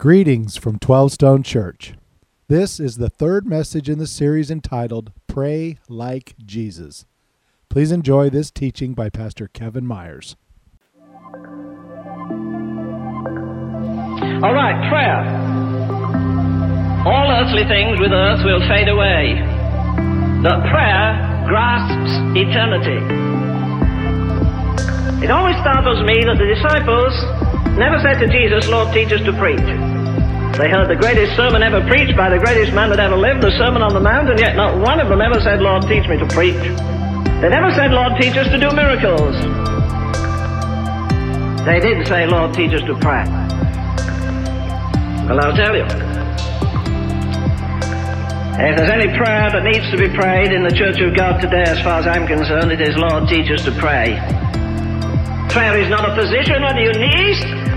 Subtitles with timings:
[0.00, 1.94] Greetings from 12 Stone Church.
[2.46, 7.04] This is the third message in the series entitled Pray Like Jesus.
[7.68, 10.36] Please enjoy this teaching by Pastor Kevin Myers.
[14.38, 15.18] All right, prayer.
[17.04, 19.42] All earthly things with earth will fade away.
[20.44, 23.02] But prayer grasps eternity.
[25.24, 27.47] It always startles me that the disciples
[27.78, 29.62] never said to Jesus, Lord, teach us to preach.
[30.58, 33.54] They heard the greatest sermon ever preached by the greatest man that ever lived, the
[33.54, 36.18] Sermon on the Mount, and yet not one of them ever said, Lord, teach me
[36.18, 36.58] to preach.
[37.38, 39.38] They never said, Lord, teach us to do miracles.
[41.62, 43.22] They did say, Lord, teach us to pray.
[45.30, 45.86] Well, I'll tell you.
[48.58, 51.62] If there's any prayer that needs to be prayed in the Church of God today,
[51.62, 54.18] as far as I'm concerned, it is, Lord, teach us to pray.
[55.54, 57.67] Prayer is not a position on your knees.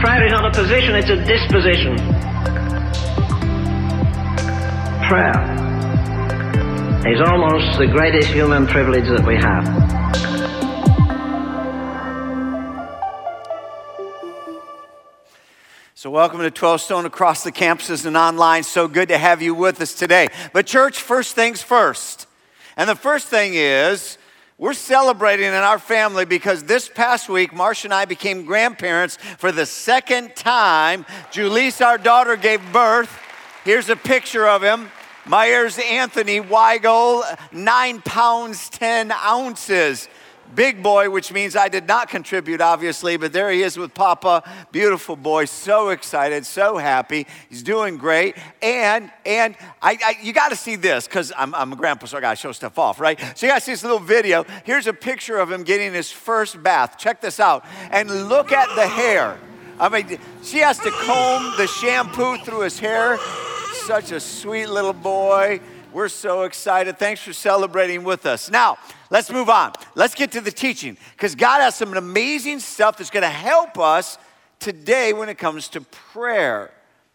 [0.00, 1.96] Prayer is not a position, it's a disposition.
[5.08, 5.42] Prayer
[7.04, 9.66] is almost the greatest human privilege that we have.
[15.96, 18.62] So, welcome to 12 Stone across the campuses and online.
[18.62, 20.28] So good to have you with us today.
[20.52, 22.28] But, church, first things first.
[22.76, 24.16] And the first thing is,
[24.58, 29.52] we're celebrating in our family because this past week, Marcia and I became grandparents for
[29.52, 31.04] the second time.
[31.30, 33.16] Julisse, our daughter, gave birth.
[33.64, 34.90] Here's a picture of him.
[35.26, 40.08] Myers Anthony Weigel, nine pounds, 10 ounces
[40.54, 44.42] big boy, which means I did not contribute, obviously, but there he is with Papa.
[44.72, 47.26] Beautiful boy, so excited, so happy.
[47.48, 48.36] He's doing great.
[48.62, 52.18] And and I, I you got to see this because I'm, I'm a grandpa, so
[52.18, 53.18] I got to show stuff off, right?
[53.36, 54.44] So you got to see this little video.
[54.64, 56.98] Here's a picture of him getting his first bath.
[56.98, 57.64] Check this out.
[57.90, 59.38] And look at the hair.
[59.80, 63.18] I mean, she has to comb the shampoo through his hair.
[63.86, 65.60] Such a sweet little boy.
[65.98, 66.96] We're so excited.
[66.96, 68.52] Thanks for celebrating with us.
[68.52, 68.78] Now,
[69.10, 69.72] let's move on.
[69.96, 73.80] Let's get to the teaching because God has some amazing stuff that's going to help
[73.80, 74.16] us
[74.60, 76.70] today when it comes to prayer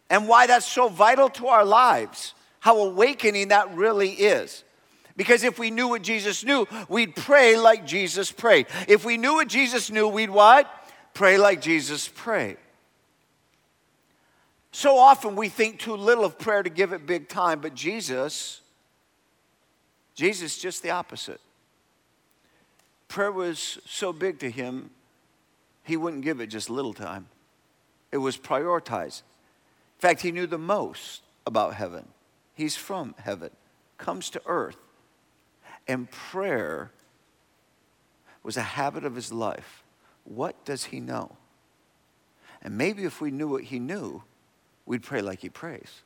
[0.09, 4.66] and why that's so vital to our lives, how awakening that really is.
[5.15, 8.67] Because if we knew what Jesus knew, we'd pray like Jesus prayed.
[8.89, 10.69] If we knew what Jesus knew, we'd what?
[11.13, 12.57] Pray like Jesus prayed.
[14.73, 18.59] So often we think too little of prayer to give it big time, but Jesus
[20.16, 21.41] Jesus, just the opposite.
[23.07, 24.90] Prayer was so big to him,
[25.84, 27.28] he wouldn't give it just little time.
[28.12, 29.22] It was prioritized.
[29.97, 32.07] In fact, he knew the most about heaven.
[32.53, 33.50] He's from heaven,
[33.97, 34.78] comes to earth.
[35.88, 36.91] And prayer
[38.44, 39.84] was a habit of his life.
[40.24, 41.38] What does he know?
[42.62, 44.24] And maybe if we knew what he knew,
[44.85, 46.01] we'd pray like he prays.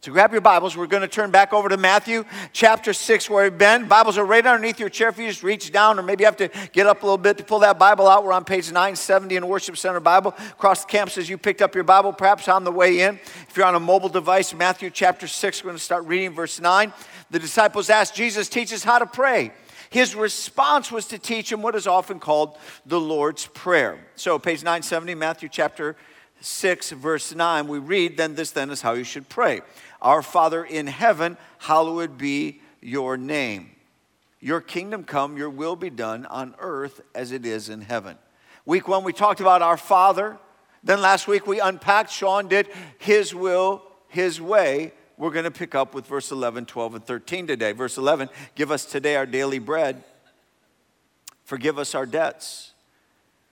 [0.00, 0.76] So grab your Bibles.
[0.76, 3.88] We're going to turn back over to Matthew chapter 6 where we've been.
[3.88, 6.36] Bibles are right underneath your chair if you just reach down or maybe you have
[6.36, 8.22] to get up a little bit to pull that Bible out.
[8.22, 10.36] We're on page 970 in Worship Center Bible.
[10.52, 13.16] Across the campuses, you picked up your Bible perhaps on the way in.
[13.48, 16.60] If you're on a mobile device, Matthew chapter 6, we're going to start reading verse
[16.60, 16.92] 9.
[17.32, 19.50] The disciples asked Jesus, teach us how to pray.
[19.90, 23.98] His response was to teach him what is often called the Lord's Prayer.
[24.14, 25.96] So page 970, Matthew chapter
[26.40, 29.60] 6, verse 9, we read, Then this then is how you should pray.
[30.00, 33.70] Our Father in heaven, hallowed be your name.
[34.40, 38.16] Your kingdom come, your will be done on earth as it is in heaven.
[38.64, 40.38] Week one, we talked about our Father.
[40.84, 44.92] Then last week, we unpacked, Sean did his will, his way.
[45.16, 47.72] We're going to pick up with verse 11, 12, and 13 today.
[47.72, 50.04] Verse 11 Give us today our daily bread.
[51.42, 52.72] Forgive us our debts,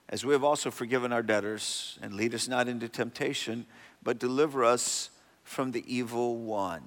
[0.07, 1.99] as we have also forgiven our debtors.
[2.01, 3.65] And lead us not into temptation,
[4.03, 5.09] but deliver us
[5.47, 6.83] from the evil one.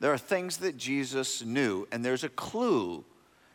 [0.00, 3.04] There are things that Jesus knew, and there's a clue.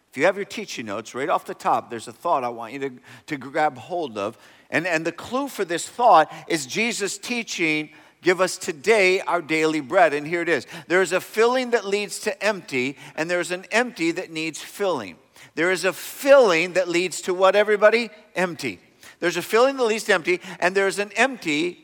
[0.09, 2.71] If you have your teaching notes, right off the top, there's a thought I want
[2.71, 2.91] you to,
[3.27, 4.37] to grab hold of.
[4.69, 7.89] And, and the clue for this thought is Jesus teaching,
[8.21, 10.13] Give us today our daily bread.
[10.13, 14.11] And here it is there's a filling that leads to empty, and there's an empty
[14.11, 15.17] that needs filling.
[15.55, 18.09] There is a filling that leads to what, everybody?
[18.35, 18.79] Empty.
[19.19, 21.79] There's a filling that leads to empty, and there's an empty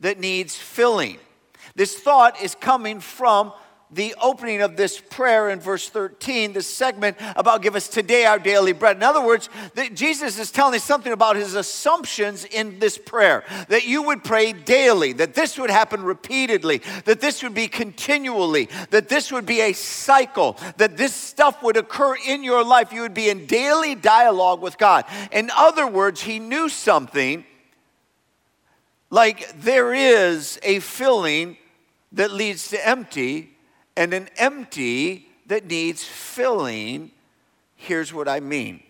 [0.00, 1.18] that needs filling.
[1.74, 3.52] This thought is coming from
[3.94, 8.38] the opening of this prayer in verse 13, this segment about give us today our
[8.38, 8.96] daily bread.
[8.96, 13.44] In other words, that Jesus is telling us something about his assumptions in this prayer
[13.68, 18.68] that you would pray daily, that this would happen repeatedly, that this would be continually,
[18.90, 22.92] that this would be a cycle, that this stuff would occur in your life.
[22.92, 25.04] You would be in daily dialogue with God.
[25.30, 27.44] In other words, he knew something
[29.10, 31.56] like there is a filling
[32.12, 33.50] that leads to empty
[33.96, 37.10] and an empty that needs filling.
[37.76, 38.82] Here's what I mean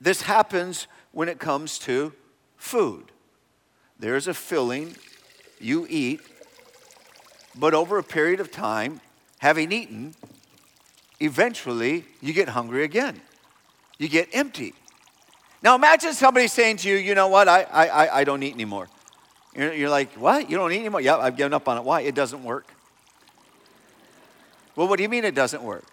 [0.00, 2.12] this happens when it comes to
[2.56, 3.10] food.
[3.98, 4.96] There's a filling
[5.60, 6.20] you eat,
[7.56, 9.00] but over a period of time,
[9.38, 10.14] having eaten,
[11.20, 13.20] eventually you get hungry again.
[13.98, 14.74] You get empty.
[15.62, 18.88] Now imagine somebody saying to you, you know what, I, I, I don't eat anymore.
[19.54, 20.48] You're, you're like, what?
[20.48, 21.00] You don't eat anymore?
[21.00, 21.84] Yeah, I've given up on it.
[21.84, 22.02] Why?
[22.02, 22.66] It doesn't work.
[24.76, 25.84] Well, what do you mean it doesn't work?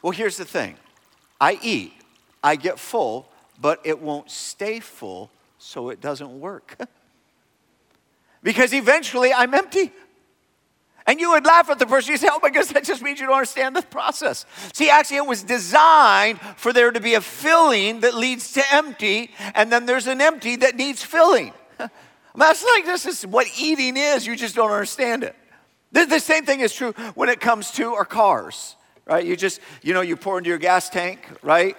[0.00, 0.76] Well, here's the thing
[1.40, 1.92] I eat,
[2.42, 3.28] I get full,
[3.60, 6.78] but it won't stay full, so it doesn't work.
[8.42, 9.92] because eventually I'm empty.
[11.10, 12.12] And you would laugh at the person.
[12.12, 14.46] You say, oh my goodness, that just means you don't understand the process.
[14.72, 19.32] See, actually, it was designed for there to be a filling that leads to empty,
[19.56, 21.52] and then there's an empty that needs filling.
[22.36, 24.24] That's like this is what eating is.
[24.24, 25.34] You just don't understand it.
[25.90, 29.26] The, the same thing is true when it comes to our cars, right?
[29.26, 31.76] You just, you know, you pour into your gas tank, right?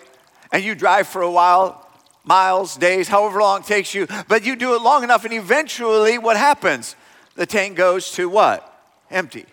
[0.52, 1.90] And you drive for a while,
[2.26, 6.18] miles, days, however long it takes you, but you do it long enough, and eventually
[6.18, 6.98] what happens?
[7.36, 8.68] The tank goes to what?
[9.12, 9.46] Empty.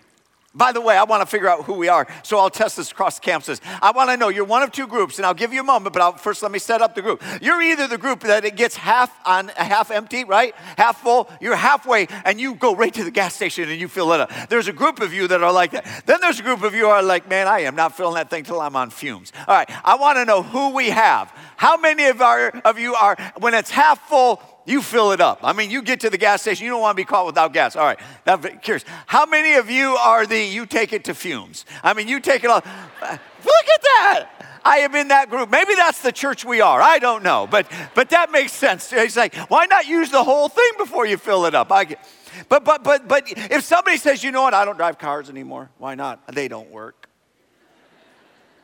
[0.55, 2.91] By the way, I want to figure out who we are, so I'll test this
[2.91, 3.61] across campuses.
[3.83, 5.93] I want to know you're one of two groups, and I'll give you a moment,
[5.93, 7.21] but I'll, first let me set up the group.
[7.39, 10.55] You're either the group that it gets half on half empty, right?
[10.75, 11.29] Half full.
[11.39, 14.31] You're halfway, and you go right to the gas station and you fill it up.
[14.49, 15.85] There's a group of you that are like that.
[16.07, 18.43] Then there's a group of you are like, man, I am not filling that thing
[18.43, 19.31] till I'm on fumes.
[19.47, 21.31] All right, I want to know who we have.
[21.57, 24.41] How many of our of you are when it's half full?
[24.69, 25.39] You fill it up.
[25.41, 27.53] I mean, you get to the gas station, you don't want to be caught without
[27.53, 27.75] gas.
[27.75, 28.85] All right, curious.
[29.07, 31.65] How many of you are the you take it to fumes?
[31.83, 32.61] I mean, you take it all.
[33.01, 34.29] Look at that.
[34.63, 35.49] I am in that group.
[35.49, 36.81] Maybe that's the church we are.
[36.81, 38.91] I don't know, but but that makes sense.
[38.93, 41.71] It's like, why not use the whole thing before you fill it up?
[41.71, 42.05] I get,
[42.49, 45.69] but but but but if somebody says, you know what, I don't drive cars anymore.
[45.77, 46.27] Why not?
[46.27, 47.09] They don't work.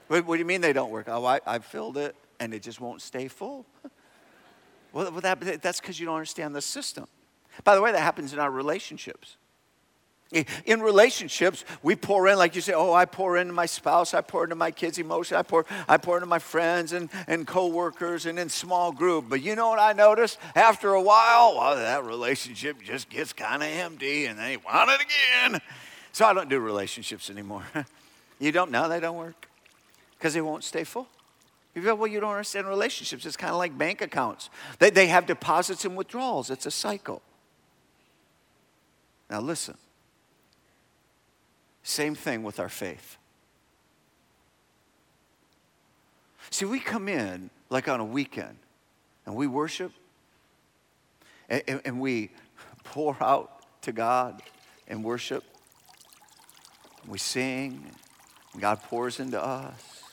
[0.08, 1.08] What, what do you mean they don't work?
[1.10, 3.66] Oh, I, I filled it and it just won't stay full.
[4.96, 7.06] Well, that, that's because you don't understand the system.
[7.66, 9.36] By the way, that happens in our relationships.
[10.66, 14.22] In relationships, we pour in, like you say, oh, I pour into my spouse, I
[14.22, 18.26] pour into my kids' emotions, I pour, I pour into my friends and, and co-workers
[18.26, 19.26] and in small group.
[19.28, 20.40] But you know what I noticed?
[20.56, 25.02] After a while, well, that relationship just gets kind of empty and they want it
[25.02, 25.62] again.
[26.14, 27.66] So I don't do relationships anymore.
[28.40, 28.72] you don't?
[28.72, 29.50] No, they don't work
[30.18, 31.08] because they won't stay full.
[31.75, 33.25] You go, well, you don't understand relationships.
[33.25, 34.50] It's kind of like bank accounts.
[34.80, 37.22] They, they have deposits and withdrawals, it's a cycle.
[39.30, 39.75] Now, listen.
[41.83, 43.18] Same thing with our faith.
[46.50, 48.57] See, we come in like on a weekend
[49.25, 49.92] and we worship
[51.50, 52.31] and, and, and we
[52.83, 53.51] pour out
[53.81, 54.42] to God
[54.88, 55.44] and worship.
[57.07, 57.92] We sing,
[58.54, 60.04] and God pours into us,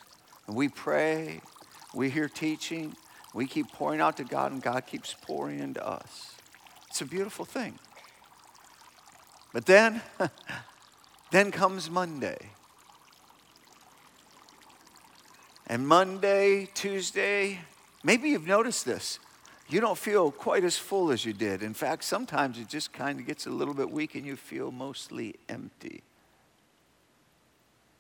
[0.47, 1.41] and we pray,
[1.95, 2.95] we hear teaching,
[3.35, 6.35] we keep pouring out to God, and God keeps pouring into us.
[6.89, 7.79] It's a beautiful thing.
[9.53, 10.03] But then,
[11.31, 12.51] then comes Monday.
[15.67, 17.61] And Monday, Tuesday,
[18.03, 19.19] maybe you've noticed this.
[19.69, 21.63] You don't feel quite as full as you did.
[21.63, 24.71] In fact, sometimes it just kind of gets a little bit weak and you feel
[24.71, 26.03] mostly empty.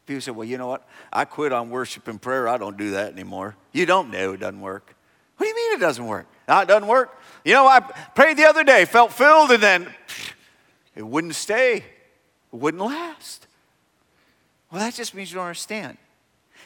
[0.06, 0.87] People say, well, you know what?
[1.12, 2.49] I quit on worship and prayer.
[2.49, 3.56] I don't do that anymore.
[3.73, 4.94] You don't know it doesn't work.
[5.37, 6.26] What do you mean it doesn't work?
[6.49, 7.18] No, it doesn't work.
[7.44, 9.92] You know, I prayed the other day, felt filled, and then
[10.94, 11.85] it wouldn't stay, it
[12.52, 13.47] wouldn't last.
[14.71, 15.99] Well, that just means you don't understand.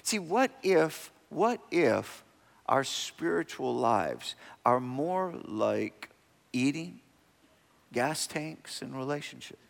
[0.02, 2.22] See, what if, what if
[2.66, 6.10] our spiritual lives are more like
[6.52, 7.00] eating,
[7.92, 9.60] gas tanks, and relationships?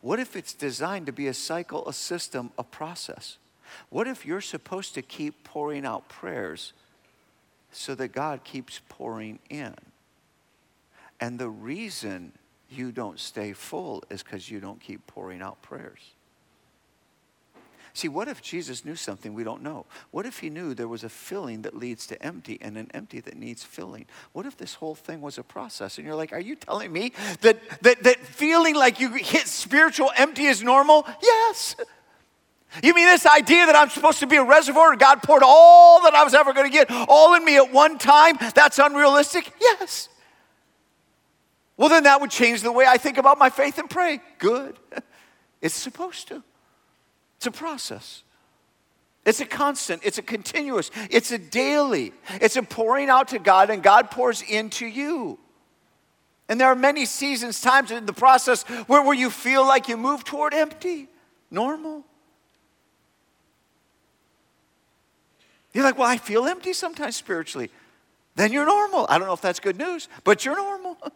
[0.00, 3.38] What if it's designed to be a cycle, a system, a process?
[3.90, 6.72] What if you're supposed to keep pouring out prayers
[7.72, 9.74] so that God keeps pouring in?
[11.20, 12.32] And the reason
[12.70, 16.00] you don't stay full is because you don't keep pouring out prayers.
[17.98, 19.84] See, what if Jesus knew something we don't know?
[20.12, 23.18] What if he knew there was a filling that leads to empty and an empty
[23.18, 24.06] that needs filling?
[24.32, 25.98] What if this whole thing was a process?
[25.98, 30.12] And you're like, are you telling me that, that, that feeling like you hit spiritual
[30.16, 31.08] empty is normal?
[31.20, 31.74] Yes.
[32.84, 36.00] You mean this idea that I'm supposed to be a reservoir and God poured all
[36.02, 38.38] that I was ever going to get all in me at one time?
[38.54, 39.52] That's unrealistic?
[39.60, 40.08] Yes.
[41.76, 44.20] Well, then that would change the way I think about my faith and pray.
[44.38, 44.78] Good.
[45.60, 46.44] It's supposed to.
[47.38, 48.24] It's a process.
[49.24, 52.12] It's a constant, it's a continuous, it's a daily.
[52.40, 55.38] It's a pouring out to God, and God pours into you.
[56.48, 59.96] And there are many seasons, times in the process where, where you feel like you
[59.96, 61.08] move toward empty.
[61.50, 62.04] Normal.
[65.74, 67.70] You're like, well, I feel empty sometimes spiritually.
[68.34, 69.06] Then you're normal.
[69.10, 70.96] I don't know if that's good news, but you're normal.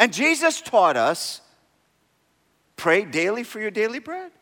[0.00, 1.42] And Jesus taught us
[2.80, 4.32] pray daily for your daily bread.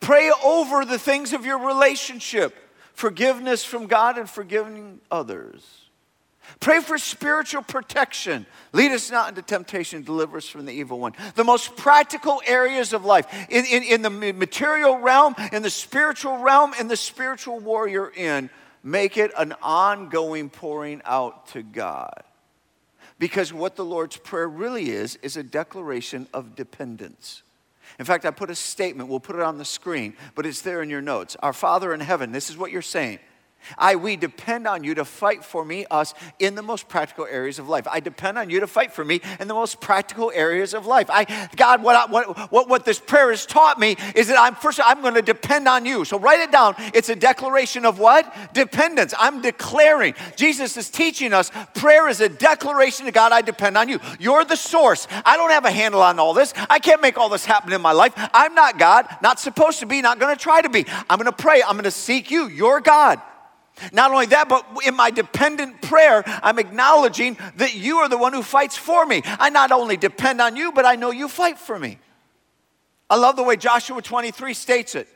[0.00, 2.56] Pray over the things of your relationship,
[2.94, 5.62] forgiveness from God and forgiving others.
[6.60, 8.46] Pray for spiritual protection.
[8.72, 11.12] Lead us not into temptation, deliver us from the evil one.
[11.34, 16.38] The most practical areas of life in, in, in the material realm, in the spiritual
[16.38, 18.48] realm, in the spiritual war you're in,
[18.82, 22.22] make it an ongoing pouring out to God.
[23.24, 27.42] Because what the Lord's Prayer really is, is a declaration of dependence.
[27.98, 30.82] In fact, I put a statement, we'll put it on the screen, but it's there
[30.82, 31.34] in your notes.
[31.42, 33.20] Our Father in heaven, this is what you're saying.
[33.78, 37.58] I, we depend on you to fight for me, us, in the most practical areas
[37.58, 37.86] of life.
[37.90, 41.08] I depend on you to fight for me in the most practical areas of life.
[41.10, 44.54] I, God, what, I, what, what, what this prayer has taught me is that I'm
[44.54, 46.04] first, I'm going to depend on you.
[46.04, 46.74] So write it down.
[46.94, 48.54] It's a declaration of what?
[48.54, 49.14] Dependence.
[49.18, 50.14] I'm declaring.
[50.36, 54.00] Jesus is teaching us prayer is a declaration to God, I depend on you.
[54.18, 55.06] You're the source.
[55.24, 56.52] I don't have a handle on all this.
[56.70, 58.12] I can't make all this happen in my life.
[58.16, 60.86] I'm not God, not supposed to be, not going to try to be.
[61.10, 61.62] I'm going to pray.
[61.62, 62.48] I'm going to seek you.
[62.48, 63.20] You're God.
[63.92, 68.32] Not only that, but in my dependent prayer, I'm acknowledging that you are the one
[68.32, 69.22] who fights for me.
[69.24, 71.98] I not only depend on you, but I know you fight for me.
[73.10, 75.08] I love the way Joshua 23 states it.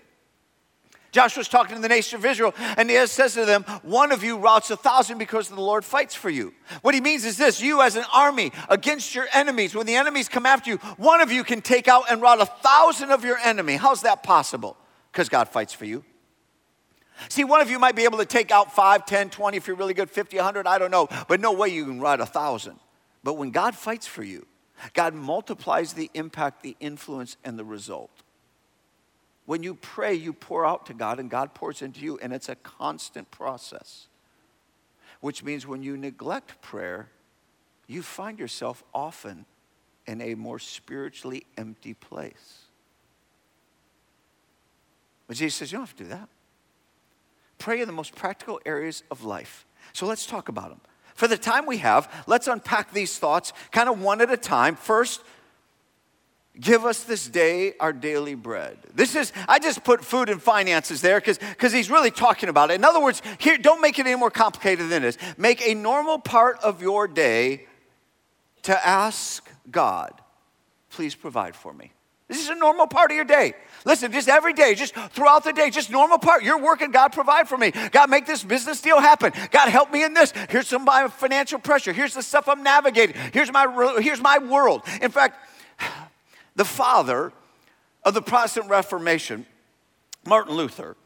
[1.11, 4.37] Joshua's talking to the nation of Israel, and he says to them, One of you
[4.37, 6.53] routs a thousand because the Lord fights for you.
[6.83, 10.29] What he means is this you, as an army, against your enemies, when the enemies
[10.29, 13.39] come after you, one of you can take out and rout a thousand of your
[13.39, 13.77] enemy.
[13.77, 14.77] How's that possible?
[15.11, 16.05] Because God fights for you.
[17.29, 19.77] See, one of you might be able to take out 5, 10, 20, if you're
[19.77, 22.79] really good, 50, 100, I don't know, but no way you can ride a 1,000.
[23.25, 24.47] But when God fights for you,
[24.95, 28.11] God multiplies the impact, the influence, and the result.
[29.47, 32.49] When you pray, you pour out to God, and God pours into you, and it's
[32.49, 34.07] a constant process.
[35.21, 37.09] Which means when you neglect prayer,
[37.89, 39.47] you find yourself often
[40.07, 42.59] in a more spiritually empty place.
[45.27, 46.29] But Jesus says, You don't have to do that.
[47.59, 49.67] Pray in the most practical areas of life.
[49.93, 50.81] So let's talk about them.
[51.15, 54.77] For the time we have, let's unpack these thoughts kind of one at a time.
[54.77, 55.23] First,
[56.61, 58.79] give us this day our daily bread.
[58.95, 62.75] This is, I just put food and finances there because he's really talking about it.
[62.75, 65.19] In other words, here, don't make it any more complicated than this.
[65.37, 67.67] Make a normal part of your day
[68.63, 70.21] to ask God,
[70.91, 71.93] please provide for me.
[72.29, 73.55] This is a normal part of your day.
[73.87, 76.43] Listen, just every day, just throughout the day, just normal part.
[76.43, 77.71] You're working, God provide for me.
[77.71, 79.33] God make this business deal happen.
[79.51, 80.33] God help me in this.
[80.51, 81.93] Here's some my financial pressure.
[81.93, 83.17] Here's the stuff I'm navigating.
[83.33, 84.83] Here's my here's my world.
[85.01, 85.39] In fact,
[86.55, 87.33] the father
[88.05, 89.47] of the Protestant Reformation,
[90.27, 90.97] Martin Luther,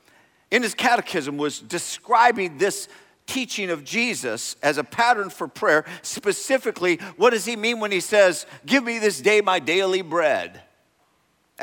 [0.50, 2.88] in his catechism was describing this
[3.26, 5.84] teaching of Jesus as a pattern for prayer.
[6.02, 10.62] Specifically, what does he mean when he says, "Give me this day my daily bread"?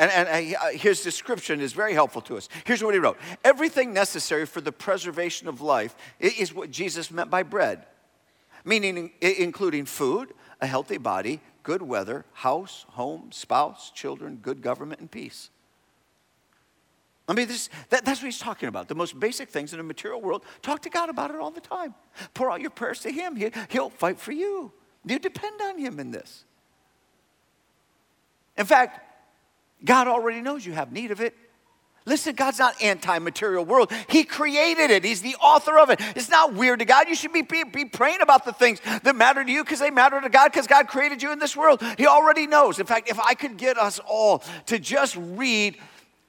[0.00, 2.48] And, and uh, his description is very helpful to us.
[2.64, 7.28] Here's what he wrote Everything necessary for the preservation of life is what Jesus meant
[7.28, 7.84] by bread,
[8.64, 15.10] meaning including food, a healthy body, good weather, house, home, spouse, children, good government, and
[15.10, 15.50] peace.
[17.28, 18.88] I mean, this, that, that's what he's talking about.
[18.88, 20.44] The most basic things in the material world.
[20.62, 21.94] Talk to God about it all the time.
[22.32, 23.36] Pour out your prayers to Him.
[23.36, 24.72] He, he'll fight for you.
[25.04, 26.44] You depend on Him in this.
[28.56, 29.09] In fact,
[29.84, 31.34] God already knows you have need of it.
[32.06, 33.92] Listen, God's not anti-material world.
[34.08, 35.04] He created it.
[35.04, 36.00] He's the author of it.
[36.16, 37.08] It's not weird to God.
[37.08, 39.90] You should be, be, be praying about the things that matter to you because they
[39.90, 41.82] matter to God because God created you in this world.
[41.98, 42.80] He already knows.
[42.80, 45.76] In fact, if I could get us all to just read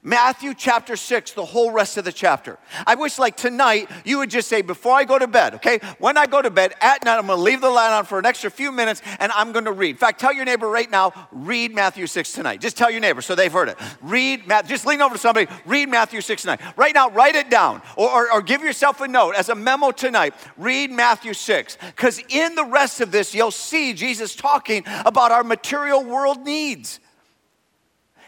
[0.04, 2.58] Matthew chapter 6, the whole rest of the chapter.
[2.88, 5.78] I wish, like tonight, you would just say, before I go to bed, okay?
[6.00, 8.26] When I go to bed at night, I'm gonna leave the light on for an
[8.26, 9.90] extra few minutes and I'm gonna read.
[9.90, 12.60] In fact, tell your neighbor right now, read Matthew 6 tonight.
[12.60, 13.78] Just tell your neighbor so they've heard it.
[14.00, 16.60] Read, just lean over to somebody, read Matthew 6 tonight.
[16.76, 19.92] Right now, write it down or, or, or give yourself a note as a memo
[19.92, 20.34] tonight.
[20.56, 21.78] Read Matthew 6.
[21.80, 26.98] Because in the rest of this, you'll see Jesus talking about our material world needs.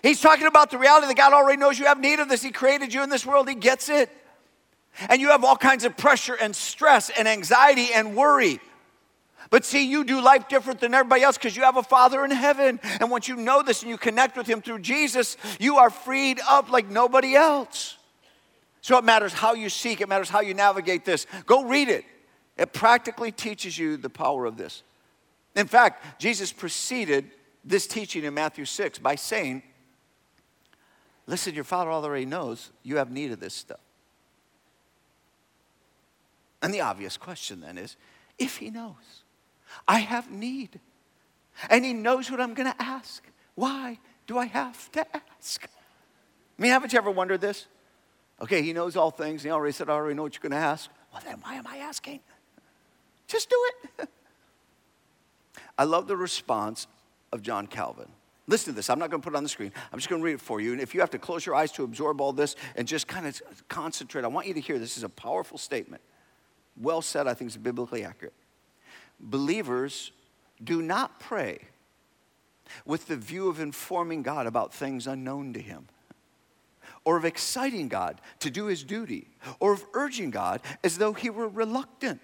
[0.04, 2.42] He's talking about the reality that God already knows you have need of this.
[2.42, 4.11] He created you in this world, He gets it.
[5.08, 8.61] And you have all kinds of pressure and stress and anxiety and worry.
[9.49, 12.30] But see, you do life different than everybody else because you have a Father in
[12.30, 12.80] heaven.
[13.00, 16.38] And once you know this and you connect with Him through Jesus, you are freed
[16.50, 17.96] up like nobody else.
[18.82, 21.26] So it matters how you seek, it matters how you navigate this.
[21.46, 22.04] Go read it.
[22.58, 24.82] It practically teaches you the power of this.
[25.56, 27.30] In fact, Jesus preceded
[27.64, 29.62] this teaching in Matthew 6 by saying,
[31.26, 33.81] Listen, your Father already knows you have need of this stuff.
[36.62, 37.97] And the obvious question then is
[38.38, 39.23] if He knows,
[39.87, 40.81] I have need,
[41.71, 43.23] and He knows what I'm going to ask,
[43.54, 45.69] why do I have to ask?
[46.59, 47.66] I mean, haven't you ever wondered this?
[48.40, 49.43] Okay, He knows all things.
[49.43, 50.90] He already said, I already know what you're going to ask.
[51.12, 52.21] Well, then why am I asking?
[53.28, 53.57] Just do
[53.99, 54.09] it.
[55.78, 56.87] I love the response
[57.33, 58.09] of John Calvin.
[58.47, 58.91] Listen to this.
[58.91, 59.73] I'm not going to put it on the screen.
[59.93, 60.73] I'm just going to read it for you.
[60.73, 63.27] And if you have to close your eyes to absorb all this and just kind
[63.27, 64.97] of concentrate, I want you to hear this.
[64.97, 66.03] is a powerful statement.
[66.77, 68.35] Well said, I think it's biblically accurate.
[69.19, 70.13] Believers
[70.63, 71.61] do not pray
[72.85, 75.89] with the view of informing God about things unknown to Him,
[77.05, 79.29] or of exciting God to do His duty,
[79.61, 82.21] or of urging God as though He were reluctant.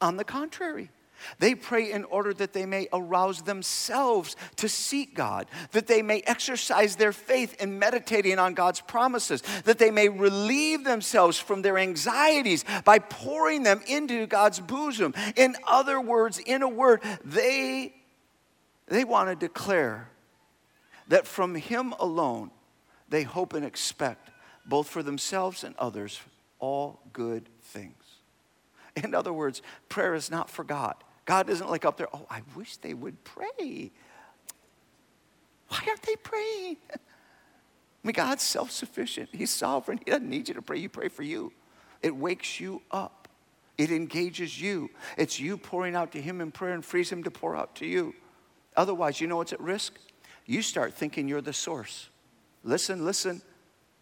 [0.00, 0.90] On the contrary,
[1.38, 6.20] they pray in order that they may arouse themselves to seek God, that they may
[6.26, 11.78] exercise their faith in meditating on God's promises, that they may relieve themselves from their
[11.78, 15.14] anxieties by pouring them into God's bosom.
[15.36, 17.94] In other words, in a word, they,
[18.86, 20.08] they want to declare
[21.08, 22.50] that from Him alone
[23.08, 24.30] they hope and expect,
[24.64, 26.20] both for themselves and others,
[26.60, 27.94] all good things.
[28.96, 30.94] In other words, prayer is not for God.
[31.30, 33.92] God isn't like up there, oh, I wish they would pray.
[35.68, 36.76] Why aren't they praying?
[36.92, 36.96] I
[38.02, 40.00] mean, God's self sufficient, He's sovereign.
[40.04, 41.52] He doesn't need you to pray, you pray for you.
[42.02, 43.28] It wakes you up,
[43.78, 44.90] it engages you.
[45.16, 47.86] It's you pouring out to Him in prayer and frees Him to pour out to
[47.86, 48.12] you.
[48.76, 50.00] Otherwise, you know what's at risk?
[50.46, 52.08] You start thinking you're the source.
[52.64, 53.40] Listen, listen.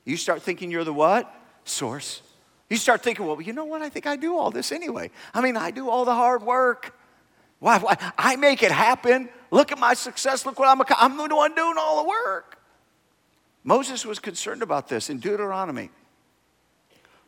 [0.06, 1.30] You start thinking you're the what?
[1.64, 2.22] Source.
[2.70, 3.82] You start thinking, well, you know what?
[3.82, 5.10] I think I do all this anyway.
[5.34, 6.94] I mean, I do all the hard work.
[7.60, 7.96] Why, why?
[8.16, 9.28] I make it happen.
[9.50, 10.46] Look at my success.
[10.46, 12.58] Look what I'm, I'm the one doing all the work.
[13.64, 15.90] Moses was concerned about this in Deuteronomy.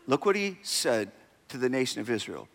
[0.06, 1.10] Look what he said
[1.48, 2.48] to the nation of Israel.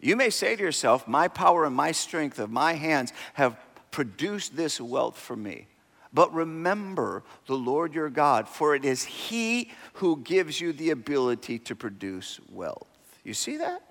[0.00, 3.56] You may say to yourself, My power and my strength of my hands have
[3.90, 5.66] produced this wealth for me.
[6.12, 11.58] But remember the Lord your God, for it is He who gives you the ability
[11.60, 12.88] to produce wealth.
[13.24, 13.82] You see that?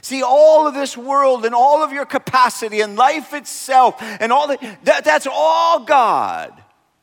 [0.00, 4.48] See, all of this world and all of your capacity and life itself and all
[4.48, 6.52] that, that that's all God.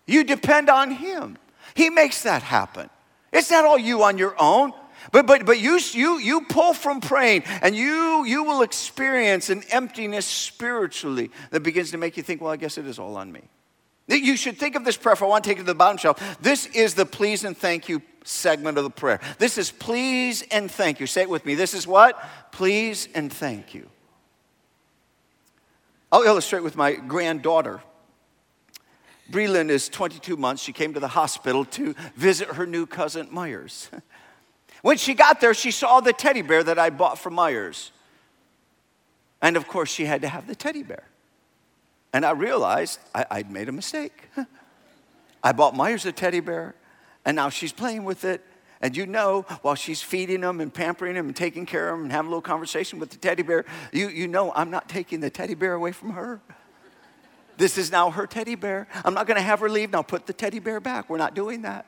[0.07, 1.37] You depend on Him.
[1.75, 2.89] He makes that happen.
[3.31, 4.73] It's not all you on your own.
[5.11, 9.63] But, but, but you, you, you pull from praying and you, you will experience an
[9.71, 13.31] emptiness spiritually that begins to make you think, well, I guess it is all on
[13.31, 13.41] me.
[14.09, 15.15] You should think of this prayer.
[15.21, 17.87] I want to take it to the bottom shelf, this is the please and thank
[17.87, 19.19] you segment of the prayer.
[19.37, 21.07] This is please and thank you.
[21.07, 21.55] Say it with me.
[21.55, 22.21] This is what?
[22.51, 23.87] Please and thank you.
[26.11, 27.81] I'll illustrate with my granddaughter.
[29.31, 30.63] Breland is 22 months.
[30.63, 33.89] She came to the hospital to visit her new cousin Myers.
[34.81, 37.91] when she got there, she saw the teddy bear that I bought for Myers.
[39.41, 41.08] And of course, she had to have the teddy bear.
[42.13, 44.29] And I realized I, would made a mistake.
[45.43, 46.75] I bought Myers a teddy bear,
[47.23, 48.43] and now she's playing with it.
[48.81, 52.03] And you know, while she's feeding him and pampering him and taking care of him
[52.03, 55.19] and having a little conversation with the teddy bear, you, you know I'm not taking
[55.19, 56.41] the teddy bear away from her.
[57.57, 58.87] This is now her teddy bear.
[59.03, 59.91] I'm not going to have her leave.
[59.91, 61.09] Now put the teddy bear back.
[61.09, 61.85] We're not doing that.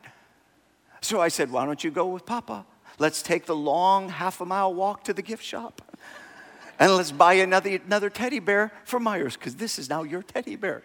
[0.99, 2.65] So I said, Why don't you go with Papa?
[2.99, 5.81] Let's take the long half a mile walk to the gift shop.
[6.81, 10.55] And let's buy another, another teddy bear for Myers because this is now your teddy
[10.55, 10.81] bear.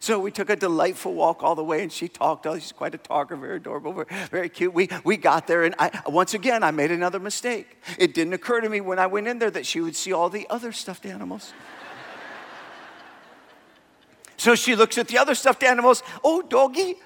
[0.00, 2.44] So we took a delightful walk all the way, and she talked.
[2.44, 4.74] Oh, she's quite a talker, very adorable, very, very cute.
[4.74, 7.78] We, we got there, and I, once again, I made another mistake.
[8.00, 10.28] It didn't occur to me when I went in there that she would see all
[10.28, 11.52] the other stuffed animals.
[14.36, 16.02] so she looks at the other stuffed animals.
[16.24, 16.96] Oh, doggy.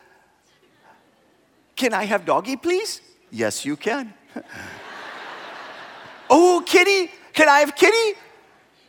[1.77, 3.03] Can I have doggy, please?
[3.31, 4.15] Yes, you can.
[6.31, 7.13] oh, kitty.
[7.37, 8.19] Can I have kitty?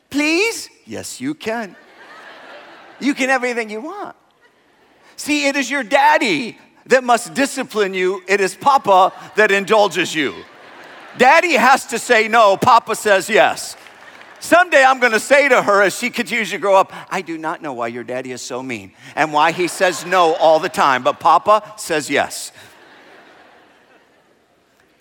[0.10, 0.70] Please?
[0.86, 1.76] Yes, you can.
[3.00, 4.16] You can have anything you want.
[5.18, 10.34] See, it is your daddy that must discipline you, it is Papa that indulges you.
[11.18, 13.76] Daddy has to say no, Papa says yes.
[14.40, 17.62] Someday I'm gonna say to her as she continues to grow up, I do not
[17.62, 21.04] know why your daddy is so mean and why he says no all the time,
[21.04, 22.54] but Papa says yes.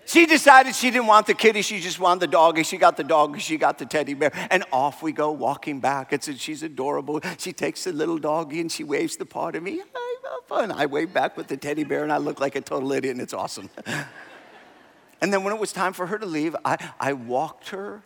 [0.07, 2.63] She decided she didn't want the kitty, she just wanted the doggy.
[2.63, 6.13] She got the doggy, she got the teddy bear, and off we go walking back.
[6.13, 7.21] It's, she's adorable.
[7.39, 9.81] She takes the little doggy and she waves the paw to me.
[9.81, 10.17] I
[10.47, 10.71] fun.
[10.71, 13.21] I wave back with the teddy bear and I look like a total idiot and
[13.21, 13.69] it's awesome.
[15.21, 18.03] and then when it was time for her to leave, I, I walked her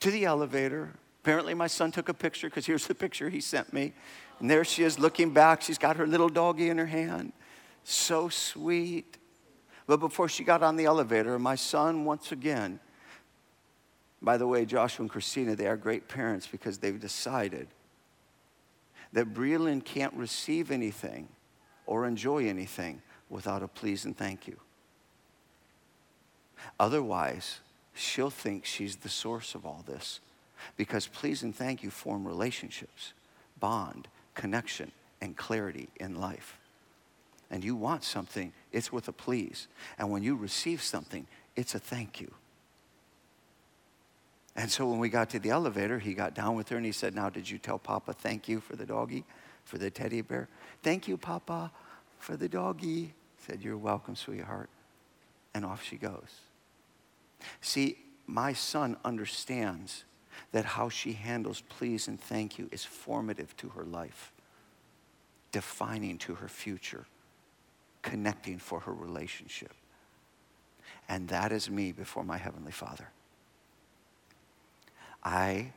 [0.00, 0.92] to the elevator.
[1.22, 3.92] Apparently, my son took a picture because here's the picture he sent me.
[4.40, 5.62] And there she is looking back.
[5.62, 7.32] She's got her little doggy in her hand.
[7.84, 9.16] So sweet.
[9.86, 12.80] But before she got on the elevator, my son, once again,
[14.20, 17.66] by the way, Joshua and Christina, they are great parents because they've decided
[19.12, 21.28] that Breland can't receive anything
[21.86, 24.56] or enjoy anything without a please and thank you.
[26.78, 27.60] Otherwise,
[27.92, 30.20] she'll think she's the source of all this
[30.76, 33.12] because please and thank you form relationships,
[33.58, 36.58] bond, connection, and clarity in life.
[37.52, 39.68] And you want something, it's with a please.
[39.98, 42.32] And when you receive something, it's a thank you.
[44.56, 46.92] And so when we got to the elevator, he got down with her and he
[46.92, 49.24] said, Now, did you tell Papa thank you for the doggie,
[49.64, 50.48] for the teddy bear?
[50.82, 51.70] Thank you, Papa,
[52.18, 53.12] for the doggie.
[53.46, 54.70] said, You're welcome, sweetheart.
[55.54, 56.40] And off she goes.
[57.60, 60.04] See, my son understands
[60.52, 64.32] that how she handles please and thank you is formative to her life,
[65.50, 67.06] defining to her future,
[68.02, 69.72] connecting for her relationship.
[71.08, 73.08] And that is me before my Heavenly Father.
[75.22, 75.72] I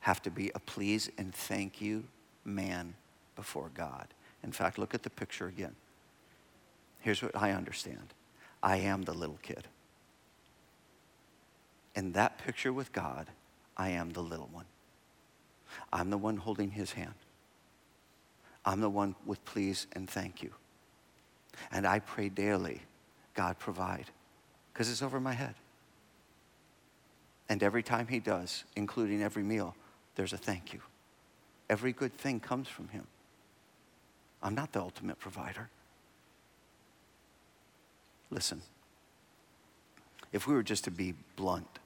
[0.00, 2.04] have to be a please and thank you
[2.44, 2.94] man
[3.36, 4.08] before God.
[4.42, 5.74] In fact, look at the picture again.
[7.00, 8.12] Here's what I understand
[8.62, 9.68] I am the little kid.
[11.94, 13.28] In that picture with God,
[13.76, 14.66] I am the little one.
[15.92, 17.14] I'm the one holding his hand.
[18.64, 20.52] I'm the one with please and thank you.
[21.70, 22.80] And I pray daily,
[23.34, 24.06] God provide,
[24.72, 25.54] because it's over my head.
[27.48, 29.74] And every time he does, including every meal,
[30.16, 30.80] there's a thank you.
[31.68, 33.06] Every good thing comes from him.
[34.42, 35.68] I'm not the ultimate provider.
[38.30, 38.60] Listen,
[40.32, 41.78] if we were just to be blunt,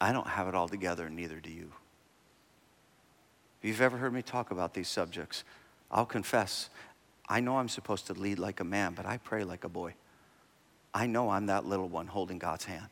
[0.00, 1.70] I don't have it all together, neither do you.
[3.60, 5.44] If you've ever heard me talk about these subjects,
[5.90, 6.70] I'll confess,
[7.30, 9.94] I know I'm supposed to lead like a man, but I pray like a boy.
[10.92, 12.88] I know I'm that little one holding God's hand.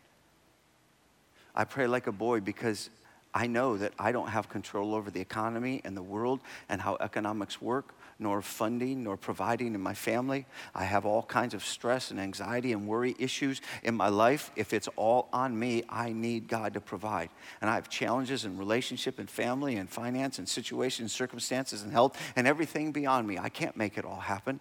[1.56, 2.88] I pray like a boy because
[3.34, 6.96] I know that I don't have control over the economy and the world and how
[7.00, 10.46] economics work, nor funding, nor providing in my family.
[10.74, 14.50] I have all kinds of stress and anxiety and worry issues in my life.
[14.56, 17.30] If it's all on me, I need God to provide.
[17.60, 22.20] And I have challenges in relationship and family and finance and situations, circumstances and health
[22.34, 23.38] and everything beyond me.
[23.38, 24.60] I can't make it all happen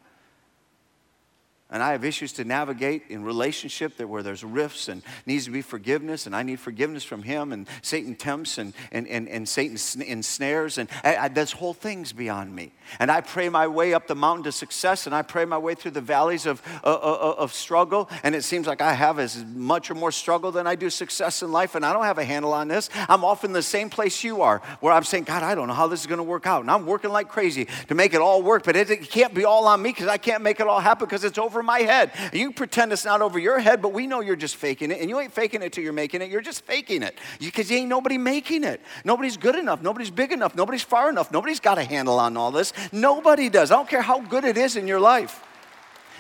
[1.70, 5.52] and I have issues to navigate in relationship that where there's rifts and needs to
[5.52, 9.48] be forgiveness, and I need forgiveness from him, and Satan tempts and, and, and, and
[9.48, 12.72] Satan ensnares, and I, I, this whole thing's beyond me.
[13.00, 15.76] And I pray my way up the mountain to success, and I pray my way
[15.76, 19.20] through the valleys of, uh, uh, uh, of struggle, and it seems like I have
[19.20, 22.18] as much or more struggle than I do success in life, and I don't have
[22.18, 22.90] a handle on this.
[23.10, 25.88] I'm often the same place you are, where I'm saying, God, I don't know how
[25.88, 28.42] this is going to work out, and I'm working like crazy to make it all
[28.42, 30.80] work, but it, it can't be all on me because I can't make it all
[30.80, 32.12] happen because it's over over my head.
[32.34, 35.02] You pretend it's not over your head, but we know you're just faking it.
[35.02, 36.30] And you ain't faking it till you're making it.
[36.30, 38.80] You're just faking it because you ain't nobody making it.
[39.04, 39.82] Nobody's good enough.
[39.82, 40.56] Nobody's big enough.
[40.56, 41.32] Nobody's far enough.
[41.32, 42.74] Nobody's got a handle on all this.
[42.92, 43.72] Nobody does.
[43.72, 45.44] I don't care how good it is in your life.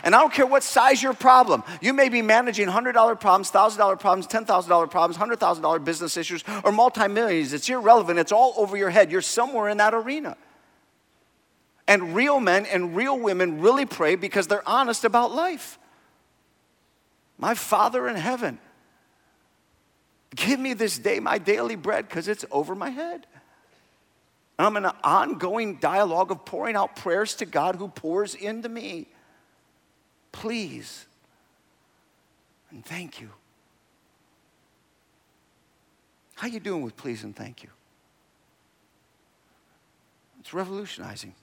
[0.04, 1.64] And I don't care what size your problem.
[1.82, 7.52] You may be managing $100 problems, $1,000 problems, $10,000 problems, $100,000 business issues, or multi-millions.
[7.54, 8.20] It's irrelevant.
[8.20, 9.12] It's all over your head.
[9.12, 10.38] You're somewhere in that arena.
[11.88, 15.80] And real men and real women really pray because they're honest about life.
[17.38, 18.60] My Father in heaven,
[20.36, 23.26] give me this day my daily bread because it's over my head.
[24.58, 28.68] And I'm in an ongoing dialogue of pouring out prayers to God who pours into
[28.68, 29.08] me.
[30.32, 31.06] Please
[32.72, 33.30] and thank you.
[36.36, 37.70] How you doing with please and thank you?
[40.40, 41.34] It's revolutionizing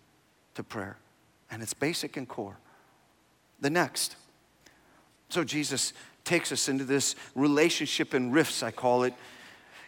[0.54, 0.96] to prayer,
[1.50, 2.58] and it's basic and core.
[3.60, 4.16] The next.
[5.28, 5.92] So Jesus
[6.24, 9.14] takes us into this relationship and rifts, I call it.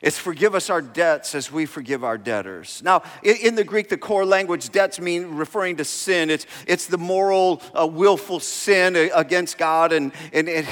[0.02, 2.83] It's forgive us our debts as we forgive our debtors.
[2.85, 6.29] Now, in the Greek, the core language, debts mean referring to sin.
[6.29, 9.92] It's, it's the moral, uh, willful sin against God.
[9.92, 10.66] And, and it,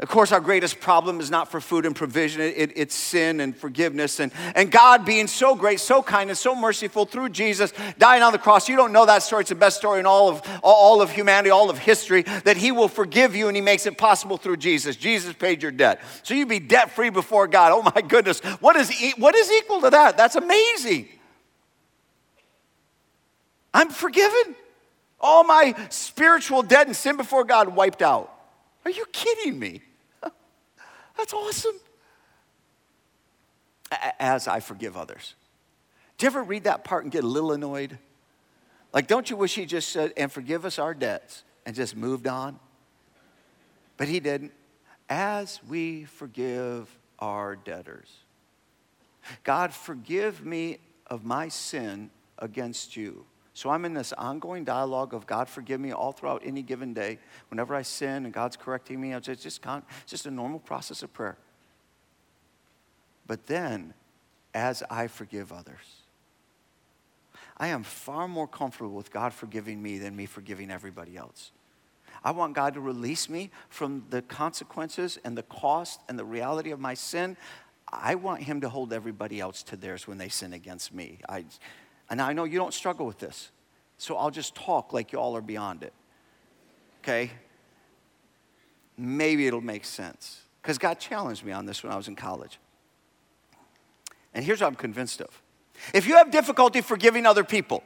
[0.00, 3.54] of course, our greatest problem is not for food and provision, it, it's sin and
[3.54, 4.18] forgiveness.
[4.18, 8.32] And, and God being so great, so kind, and so merciful through Jesus dying on
[8.32, 8.66] the cross.
[8.66, 9.42] You don't know that story.
[9.42, 12.72] It's the best story in all of, all of humanity, all of history, that He
[12.72, 14.96] will forgive you and He makes it possible through Jesus.
[14.96, 16.00] Jesus paid your debt.
[16.22, 17.72] So you'd be debt free before God.
[17.72, 18.40] Oh my goodness.
[18.60, 20.16] What is, what is equal to that?
[20.16, 21.08] That's amazing.
[23.74, 24.56] I'm forgiven.
[25.20, 28.34] All my spiritual debt and sin before God wiped out.
[28.86, 29.82] Are you kidding me?
[31.20, 31.78] That's awesome.
[34.18, 35.34] as I forgive others.
[36.16, 37.98] Do you ever read that part and get a little annoyed?
[38.94, 42.26] Like, don't you wish he just said, and forgive us our debts and just moved
[42.26, 42.58] on?
[43.98, 44.52] But he didn't.
[45.10, 48.10] As we forgive our debtors.
[49.44, 53.26] God, forgive me of my sin against you.
[53.52, 57.18] So I'm in this ongoing dialogue of God, forgive me all throughout any given day.
[57.48, 59.62] Whenever I sin and God's correcting me, it's just, just,
[60.06, 61.36] just a normal process of prayer.
[63.26, 63.94] But then,
[64.54, 66.00] as I forgive others,
[67.56, 71.52] I am far more comfortable with God forgiving me than me forgiving everybody else.
[72.24, 76.70] I want God to release me from the consequences and the cost and the reality
[76.70, 77.36] of my sin.
[77.88, 81.18] I want Him to hold everybody else to theirs when they sin against me.
[81.28, 81.44] I,
[82.10, 83.50] and I know you don't struggle with this,
[83.96, 85.92] so I'll just talk like you all are beyond it.
[87.02, 87.30] Okay?
[88.98, 90.42] Maybe it'll make sense.
[90.60, 92.58] Because God challenged me on this when I was in college.
[94.34, 95.40] And here's what I'm convinced of
[95.94, 97.82] if you have difficulty forgiving other people,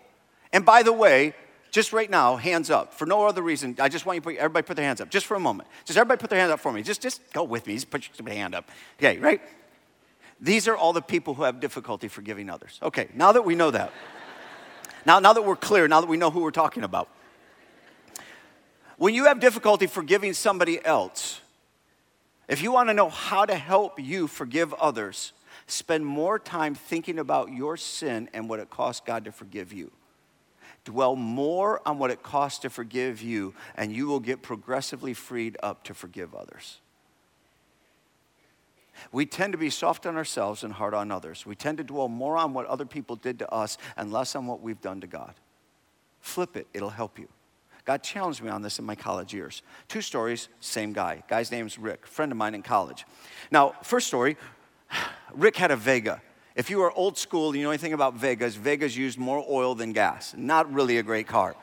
[0.53, 1.35] and by the way,
[1.71, 2.95] just right now, hands up.
[2.95, 5.11] For no other reason, I just want you to put, everybody put their hands up,
[5.11, 5.69] just for a moment.
[5.85, 6.83] Just everybody put their hands up for me.
[6.83, 7.75] Just, just go with me.
[7.75, 8.69] Just put your hand up.
[8.99, 9.41] Okay, right?
[10.41, 12.79] These are all the people who have difficulty forgiving others.
[12.83, 13.93] Okay, now that we know that,
[15.07, 17.09] now, now that we're clear, now that we know who we're talking about,
[18.97, 21.41] when you have difficulty forgiving somebody else,
[22.49, 25.33] if you want to know how to help you forgive others,
[25.67, 29.91] spend more time thinking about your sin and what it costs God to forgive you.
[30.85, 35.57] Dwell more on what it costs to forgive you, and you will get progressively freed
[35.63, 36.79] up to forgive others.
[39.13, 41.47] We tend to be soft on ourselves and hard on others.
[41.47, 44.47] We tend to dwell more on what other people did to us and less on
[44.47, 45.35] what we've done to God.
[46.21, 47.29] Flip it, it'll help you.
[47.85, 49.63] God challenged me on this in my college years.
[49.89, 51.23] Two stories, same guy.
[51.29, 53.05] Guy's name's Rick, friend of mine in college.
[53.51, 54.37] Now, first story
[55.35, 56.23] Rick had a Vega.
[56.57, 59.75] If you are old school, and you know anything about Vegas, Vegas used more oil
[59.75, 60.35] than gas.
[60.37, 61.57] Not really a great car.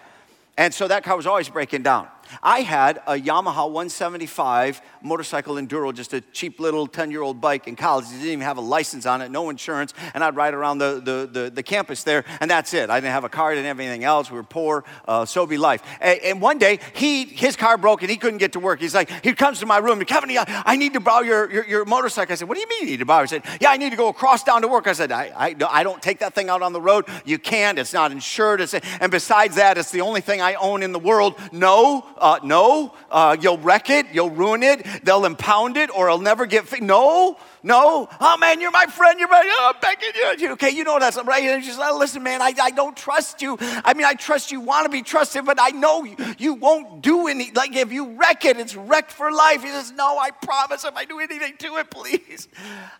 [0.57, 2.07] And so that car was always breaking down.
[2.43, 7.67] I had a Yamaha 175 motorcycle enduro, just a cheap little 10 year old bike
[7.67, 8.05] in college.
[8.05, 9.93] It didn't even have a license on it, no insurance.
[10.13, 12.89] And I'd ride around the, the, the, the campus there, and that's it.
[12.89, 14.29] I didn't have a car, I didn't have anything else.
[14.29, 15.83] We were poor, uh, so be life.
[15.99, 18.79] And, and, one day, he, his car broke and he couldn't get to work.
[18.79, 21.65] He's like, he comes to my room, and Kevin, I need to borrow your, your,
[21.65, 22.33] your motorcycle.
[22.33, 23.23] I said, What do you mean you need to borrow?
[23.23, 24.87] He said, Yeah, I need to go across down to work.
[24.87, 27.05] I said, I, I, I don't take that thing out on the road.
[27.25, 28.61] You can't, it's not insured.
[28.61, 31.35] It's, and besides that, it's the only thing I own in the world.
[31.51, 36.21] No, uh, no uh, you'll wreck it, you'll ruin it, they'll impound it, or it'll
[36.21, 36.83] never get fixed.
[36.83, 38.07] No, no.
[38.19, 39.19] Oh man, you're my friend.
[39.19, 40.53] You're my, oh, I'm begging you.
[40.53, 41.43] Okay, you know that's right.
[41.43, 43.57] And just like, listen, man, I, I don't trust you.
[43.59, 47.01] I mean, I trust you, want to be trusted, but I know you, you won't
[47.01, 47.51] do any.
[47.51, 49.63] Like if you wreck it, it's wrecked for life.
[49.63, 50.85] He says, no, I promise.
[50.85, 52.47] If I do anything to it, please,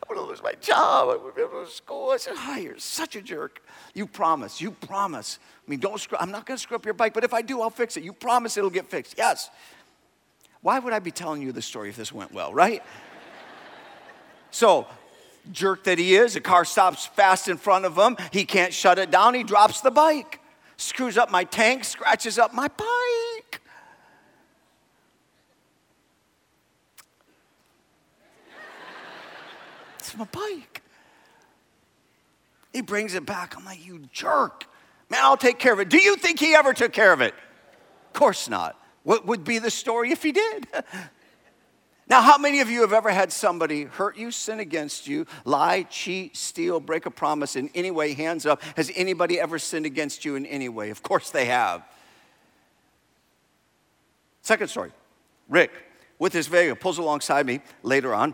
[0.10, 1.10] I'm to lose my job.
[1.10, 2.10] I'm to go to school.
[2.12, 3.64] I said, oh, you're such a jerk.
[3.94, 4.62] You promise.
[4.62, 5.40] You promise.
[5.66, 6.18] I mean, don't screw.
[6.20, 8.04] I'm not going to screw up your bike, but if I do, I'll fix it.
[8.04, 9.16] You promise it'll get fixed.
[9.18, 9.50] Yes.
[10.62, 12.84] Why would I be telling you the story if this went well, right?
[14.52, 14.88] so,
[15.52, 18.18] jerk that he is, a car stops fast in front of him.
[18.32, 19.34] He can't shut it down.
[19.34, 20.40] He drops the bike,
[20.78, 23.62] screws up my tank, scratches up my bike.
[30.00, 30.82] It's my bike.
[32.74, 33.56] He brings it back.
[33.58, 34.66] I'm like, you jerk.
[35.12, 35.90] Man, I'll take care of it.
[35.90, 37.34] Do you think he ever took care of it?
[38.08, 38.80] Of course not.
[39.04, 40.68] What would be the story if he did?
[42.10, 45.84] now, how many of you have ever had somebody hurt you, sin against you, lie,
[45.84, 48.14] cheat, steal, break a promise in any way?
[48.14, 48.62] Hands up.
[48.78, 50.92] Has anybody ever sinned against you in any way?
[50.92, 51.84] Of course they have.
[54.44, 54.92] Second story
[55.50, 55.72] Rick,
[56.20, 58.34] with his Vega, pulls alongside me later on,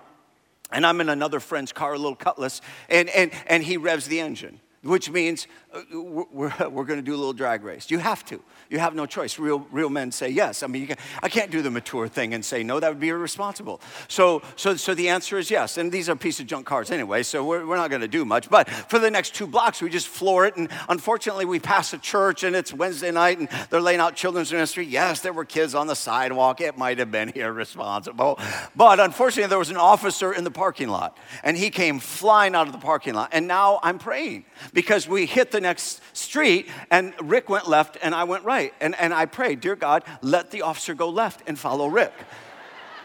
[0.72, 4.20] and I'm in another friend's car, a little Cutlass, and, and, and he revs the
[4.20, 7.90] engine which means uh, we're, we're going to do a little drag race.
[7.90, 8.42] You have to.
[8.70, 9.40] You have no choice.
[9.40, 10.64] Real, real men say yes.
[10.64, 12.80] I mean, can, I can't do the mature thing and say no.
[12.80, 13.82] That would be irresponsible.
[14.08, 15.78] So, so, so the answer is yes.
[15.78, 18.26] And these are piece of junk cars anyway, so we're, we're not going to do
[18.26, 18.50] much.
[18.50, 20.58] But for the next two blocks, we just floor it.
[20.58, 24.52] And unfortunately, we pass a church and it's Wednesday night and they're laying out children's
[24.52, 24.86] ministry.
[24.86, 26.62] Yes, there were kids on the sidewalk.
[26.62, 28.40] It might have been irresponsible.
[28.76, 32.68] But unfortunately, there was an officer in the parking lot and he came flying out
[32.68, 33.30] of the parking lot.
[33.32, 38.14] And now I'm praying because we hit the next street and Rick went left and
[38.14, 38.74] I went right.
[38.82, 42.14] And, and I prayed, Dear God, let the officer go left and follow Rick.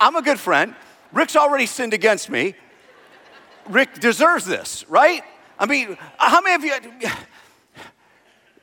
[0.00, 0.74] I'm a good friend.
[1.12, 2.54] Rick's already sinned against me.
[3.68, 5.22] Rick deserves this, right?
[5.58, 7.10] I mean, how many of you,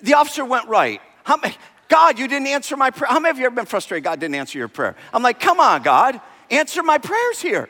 [0.01, 1.01] the officer went right.
[1.23, 1.55] How many,
[1.88, 3.09] God, you didn't answer my prayer.
[3.09, 4.95] How many of you ever been frustrated God didn't answer your prayer?
[5.13, 7.69] I'm like, come on, God, answer my prayers here.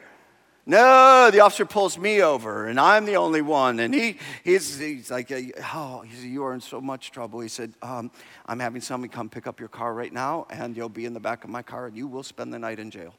[0.66, 3.80] No, the officer pulls me over, and I'm the only one.
[3.80, 7.40] And he, he's, he's like, oh, he said, you are in so much trouble.
[7.40, 8.12] He said, um,
[8.46, 11.20] I'm having somebody come pick up your car right now, and you'll be in the
[11.20, 13.16] back of my car, and you will spend the night in jail.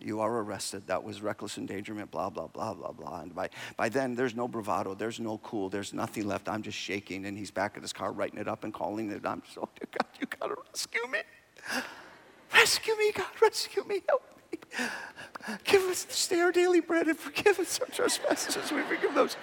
[0.00, 0.86] You are arrested.
[0.86, 3.20] That was reckless endangerment, blah, blah, blah, blah, blah.
[3.22, 4.94] And by, by then, there's no bravado.
[4.94, 5.68] There's no cool.
[5.68, 6.48] There's nothing left.
[6.48, 7.26] I'm just shaking.
[7.26, 9.26] And he's back in his car writing it up and calling it.
[9.26, 11.18] I'm so, God, you got to rescue me.
[12.54, 14.02] Rescue me, God, rescue me.
[14.08, 14.37] Help me.
[15.64, 19.14] Give us this day our daily bread and forgive us our trespasses as we forgive
[19.14, 19.36] those.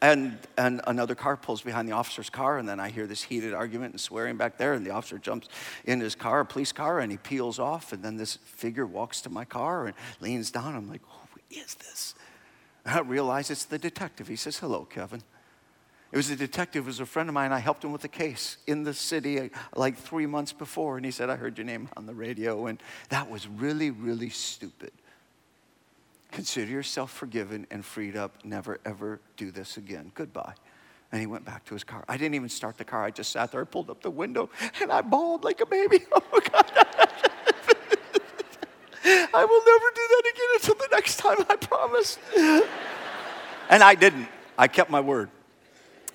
[0.00, 3.54] And, and another car pulls behind the officer's car, and then I hear this heated
[3.54, 4.72] argument and swearing back there.
[4.72, 5.48] And the officer jumps
[5.84, 7.92] in his car, a police car, and he peels off.
[7.92, 10.74] And then this figure walks to my car and leans down.
[10.74, 12.16] I'm like, who is this?
[12.84, 14.26] And I realize it's the detective.
[14.26, 15.22] He says, Hello, Kevin.
[16.12, 17.52] It was a detective, it was a friend of mine.
[17.52, 20.98] I helped him with a case in the city uh, like three months before.
[20.98, 22.66] And he said, I heard your name on the radio.
[22.66, 24.92] And that was really, really stupid.
[26.30, 28.44] Consider yourself forgiven and freed up.
[28.44, 30.12] Never, ever do this again.
[30.14, 30.52] Goodbye.
[31.12, 32.04] And he went back to his car.
[32.08, 33.04] I didn't even start the car.
[33.04, 33.62] I just sat there.
[33.62, 34.50] I pulled up the window
[34.82, 36.00] and I bawled like a baby.
[36.12, 36.70] Oh, my God.
[39.34, 42.18] I will never do that again until the next time, I promise.
[43.70, 44.28] and I didn't.
[44.58, 45.30] I kept my word.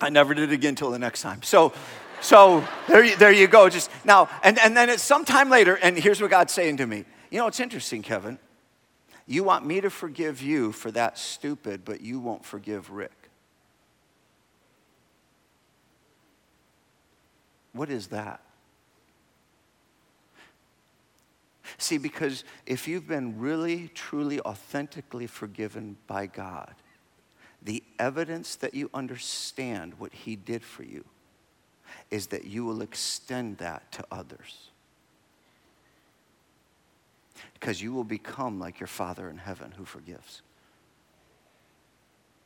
[0.00, 1.42] I never did it again until the next time.
[1.42, 1.72] So,
[2.20, 3.68] so there, you, there you go.
[3.68, 7.04] Just now, and, and then it's sometime later, and here's what God's saying to me.
[7.30, 8.38] You know, it's interesting, Kevin.
[9.26, 13.12] You want me to forgive you for that stupid, but you won't forgive Rick.
[17.72, 18.40] What is that?
[21.76, 26.74] See, because if you've been really, truly, authentically forgiven by God,
[27.62, 31.04] the evidence that you understand what He did for you
[32.10, 34.68] is that you will extend that to others.
[37.54, 40.42] Because you will become like your Father in heaven who forgives.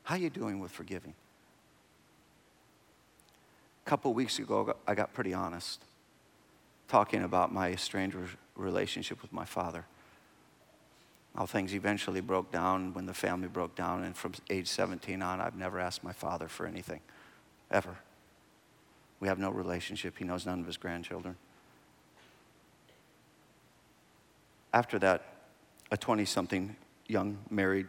[0.04, 1.14] How are you doing with forgiving?
[3.84, 5.80] A couple weeks ago, I got pretty honest,
[6.88, 8.16] talking about my estranged
[8.56, 9.84] relationship with my father
[11.36, 14.04] how things eventually broke down when the family broke down.
[14.04, 17.00] And from age 17 on, I've never asked my father for anything,
[17.70, 17.96] ever.
[19.20, 20.18] We have no relationship.
[20.18, 21.36] He knows none of his grandchildren.
[24.74, 25.22] After that,
[25.90, 27.86] a 20 something young married,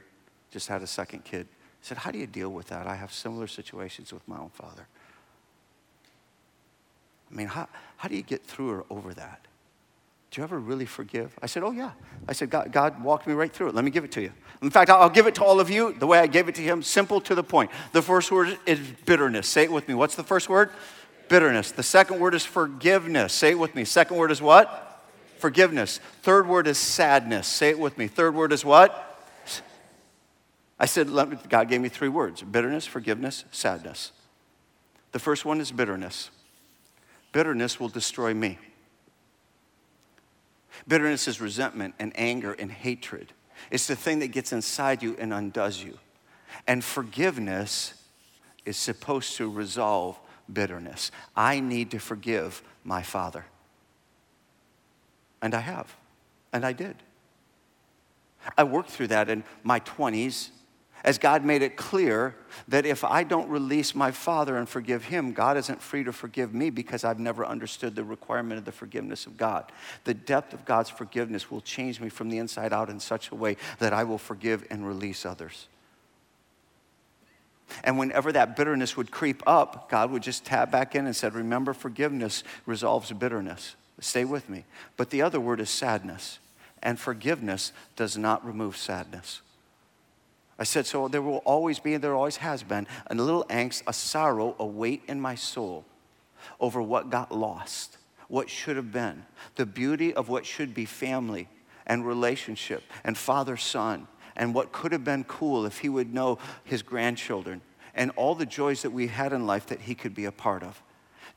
[0.52, 1.48] just had a second kid,
[1.82, 2.88] said, How do you deal with that?
[2.88, 4.88] I have similar situations with my own father.
[7.32, 9.48] I mean, how, how do you get through or over that?
[10.34, 11.38] Do you ever really forgive?
[11.44, 11.92] I said, Oh, yeah.
[12.28, 13.76] I said, God, God walked me right through it.
[13.76, 14.32] Let me give it to you.
[14.64, 16.62] In fact, I'll give it to all of you the way I gave it to
[16.64, 17.70] him, simple to the point.
[17.92, 19.48] The first word is bitterness.
[19.48, 19.94] Say it with me.
[19.94, 20.72] What's the first word?
[21.30, 21.72] Bitterness.
[21.72, 23.32] The second word is forgiveness.
[23.32, 23.86] Say it with me.
[23.86, 25.06] Second word is what?
[25.38, 26.00] Forgiveness.
[26.24, 27.48] Third word is sadness.
[27.48, 28.08] Say it with me.
[28.08, 29.32] Third word is what?
[30.80, 31.10] I said,
[31.48, 34.12] God gave me three words bitterness, forgiveness, sadness.
[35.12, 36.32] The first one is bitterness.
[37.34, 38.58] Bitterness will destroy me.
[40.88, 43.34] Bitterness is resentment and anger and hatred.
[43.72, 45.98] It's the thing that gets inside you and undoes you.
[46.68, 47.94] And forgiveness
[48.66, 50.20] is supposed to resolve
[50.52, 51.12] bitterness.
[51.36, 53.46] I need to forgive my father.
[55.42, 55.96] And I have.
[56.52, 56.96] And I did.
[58.58, 60.50] I worked through that in my 20s
[61.04, 62.36] as God made it clear
[62.70, 66.54] that if I don't release my father and forgive him, God isn't free to forgive
[66.54, 69.72] me because I've never understood the requirement of the forgiveness of God.
[70.06, 73.36] The depth of God's forgiveness will change me from the inside out in such a
[73.36, 75.68] way that I will forgive and release others.
[77.84, 81.34] And whenever that bitterness would creep up, God would just tap back in and said,
[81.34, 83.76] Remember, forgiveness resolves bitterness.
[84.00, 84.66] Stay with me.
[84.96, 86.40] But the other word is sadness.
[86.82, 89.42] And forgiveness does not remove sadness.
[90.60, 93.84] I said, so there will always be, and there always has been, a little angst,
[93.88, 95.86] a sorrow, a weight in my soul
[96.60, 99.26] over what got lost, what should have been,
[99.56, 101.48] the beauty of what should be family
[101.86, 106.38] and relationship and father son, and what could have been cool if he would know
[106.64, 107.62] his grandchildren
[107.96, 110.64] and all the joys that we had in life that he could be a part
[110.64, 110.82] of.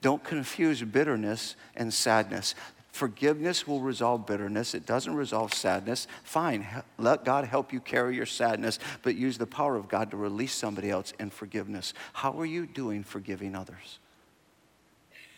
[0.00, 2.54] Don't confuse bitterness and sadness.
[2.96, 4.74] Forgiveness will resolve bitterness.
[4.74, 6.06] It doesn't resolve sadness.
[6.24, 6.66] Fine,
[6.96, 10.54] let God help you carry your sadness, but use the power of God to release
[10.54, 11.92] somebody else in forgiveness.
[12.14, 13.98] How are you doing forgiving others?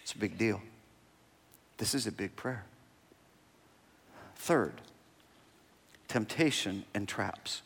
[0.04, 0.62] It's a big deal.
[1.78, 2.64] This is a big prayer.
[4.36, 4.74] Third,
[6.06, 7.62] temptation and traps.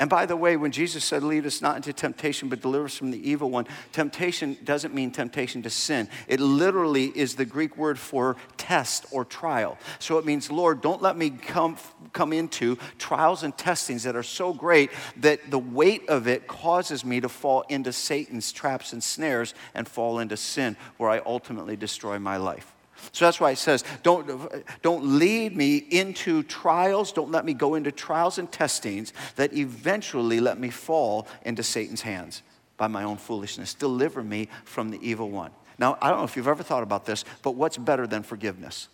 [0.00, 2.96] And by the way, when Jesus said, Lead us not into temptation, but deliver us
[2.96, 6.08] from the evil one, temptation doesn't mean temptation to sin.
[6.26, 9.76] It literally is the Greek word for test or trial.
[9.98, 11.76] So it means, Lord, don't let me come,
[12.14, 17.04] come into trials and testings that are so great that the weight of it causes
[17.04, 21.76] me to fall into Satan's traps and snares and fall into sin, where I ultimately
[21.76, 22.74] destroy my life.
[23.12, 27.12] So that's why it says, don't, don't lead me into trials.
[27.12, 32.02] Don't let me go into trials and testings that eventually let me fall into Satan's
[32.02, 32.42] hands
[32.76, 33.74] by my own foolishness.
[33.74, 35.50] Deliver me from the evil one.
[35.78, 38.88] Now, I don't know if you've ever thought about this, but what's better than forgiveness?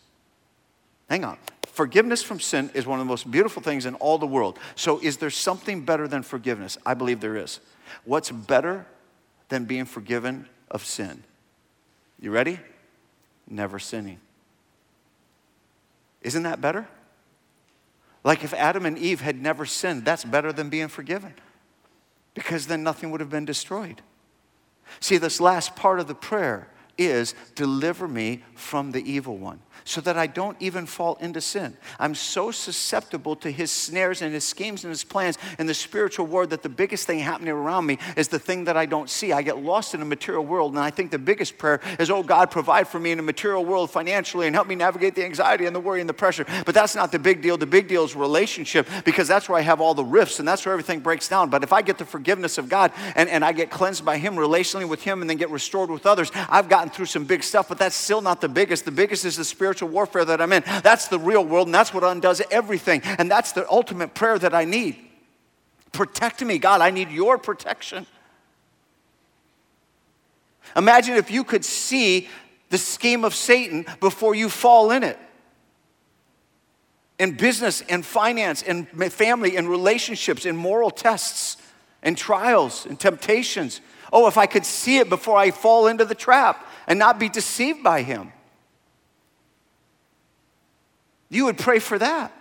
[1.09, 1.39] Hang on.
[1.67, 4.59] Forgiveness from sin is one of the most beautiful things in all the world.
[4.77, 6.79] So, is there something better than forgiveness?
[6.87, 7.61] I believe there is.
[8.05, 8.87] What's better
[9.49, 11.23] than being forgiven of sin?
[12.19, 12.61] You ready?
[13.49, 14.21] Never sinning.
[16.23, 16.89] Isn't that better?
[18.25, 21.35] Like if Adam and Eve had never sinned, that's better than being forgiven
[22.35, 24.03] because then nothing would have been destroyed.
[25.01, 26.69] See, this last part of the prayer
[26.99, 31.77] is deliver me from the evil one so that I don't even fall into sin.
[31.99, 36.27] I'm so susceptible to his snares and his schemes and his plans in the spiritual
[36.27, 39.33] world that the biggest thing happening around me is the thing that I don't see.
[39.33, 42.23] I get lost in a material world, and I think the biggest prayer is, Oh
[42.23, 45.67] God, provide for me in a material world financially and help me navigate the anxiety
[45.67, 46.47] and the worry and the pressure.
[46.65, 47.57] But that's not the big deal.
[47.57, 50.65] The big deal is relationship because that's where I have all the rifts and that's
[50.65, 51.51] where everything breaks down.
[51.51, 54.37] But if I get the forgiveness of God and, and I get cleansed by him
[54.37, 57.69] relationally with him and then get restored with others, I've gotten through some big stuff,
[57.69, 58.85] but that's still not the biggest.
[58.85, 60.63] The biggest is the spiritual spiritual warfare that I'm in.
[60.85, 63.03] That's the real world, and that's what undoes everything.
[63.03, 64.97] And that's the ultimate prayer that I need.
[65.91, 66.81] Protect me, God.
[66.81, 68.07] I need your protection.
[70.77, 72.29] Imagine if you could see
[72.71, 75.19] the scheme of Satan before you fall in it.
[77.19, 81.57] In business and finance in family and relationships, in moral tests
[82.05, 83.81] and trials and temptations.
[84.13, 87.29] Oh, if I could see it before I fall into the trap and not be
[87.29, 88.33] deceived by him.
[91.29, 92.33] You would pray for that.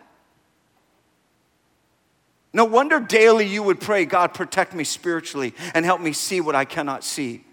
[2.54, 6.56] No wonder daily you would pray, God, protect me spiritually and help me see what
[6.56, 7.44] I cannot see.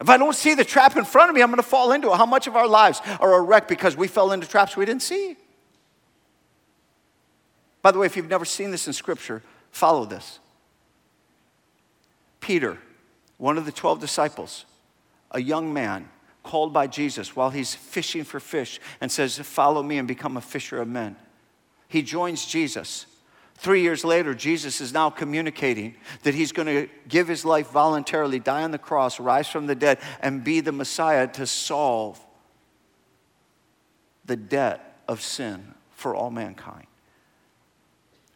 [0.00, 2.12] If I don't see the trap in front of me, I'm going to fall into
[2.12, 2.16] it.
[2.16, 5.02] How much of our lives are a wreck because we fell into traps we didn't
[5.02, 5.36] see?
[7.82, 10.40] By the way, if you've never seen this in Scripture, follow this.
[12.40, 12.78] Peter,
[13.36, 14.64] one of the 12 disciples,
[15.30, 16.08] a young man,
[16.48, 20.40] called by Jesus while he's fishing for fish and says, Follow me and become a
[20.40, 21.14] fisher of men.
[21.88, 23.04] He joins Jesus.
[23.56, 28.38] Three years later, Jesus is now communicating that he's going to give his life voluntarily,
[28.38, 32.18] die on the cross, rise from the dead, and be the Messiah to solve
[34.24, 36.86] the debt of sin for all mankind.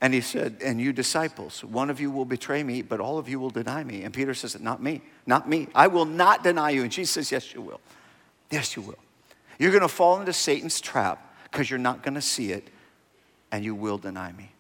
[0.02, 3.26] And he said, And you disciples, one of you will betray me, but all of
[3.26, 4.02] you will deny me.
[4.02, 5.68] And Peter says, Not me, not me.
[5.74, 6.82] I will not deny you.
[6.82, 7.80] And Jesus says, Yes, you will.
[8.52, 8.98] Yes, you will.
[9.58, 12.68] You're going to fall into Satan's trap because you're not going to see it
[13.50, 14.52] and you will deny me.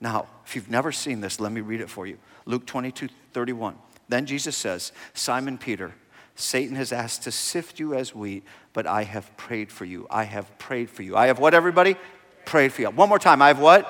[0.00, 2.18] Now, if you've never seen this, let me read it for you.
[2.44, 3.76] Luke 22 31.
[4.08, 5.94] Then Jesus says, Simon Peter,
[6.36, 10.06] Satan has asked to sift you as wheat, but I have prayed for you.
[10.10, 11.16] I have prayed for you.
[11.16, 11.96] I have what, everybody?
[12.44, 12.90] Prayed for you.
[12.90, 13.40] One more time.
[13.40, 13.88] I have what?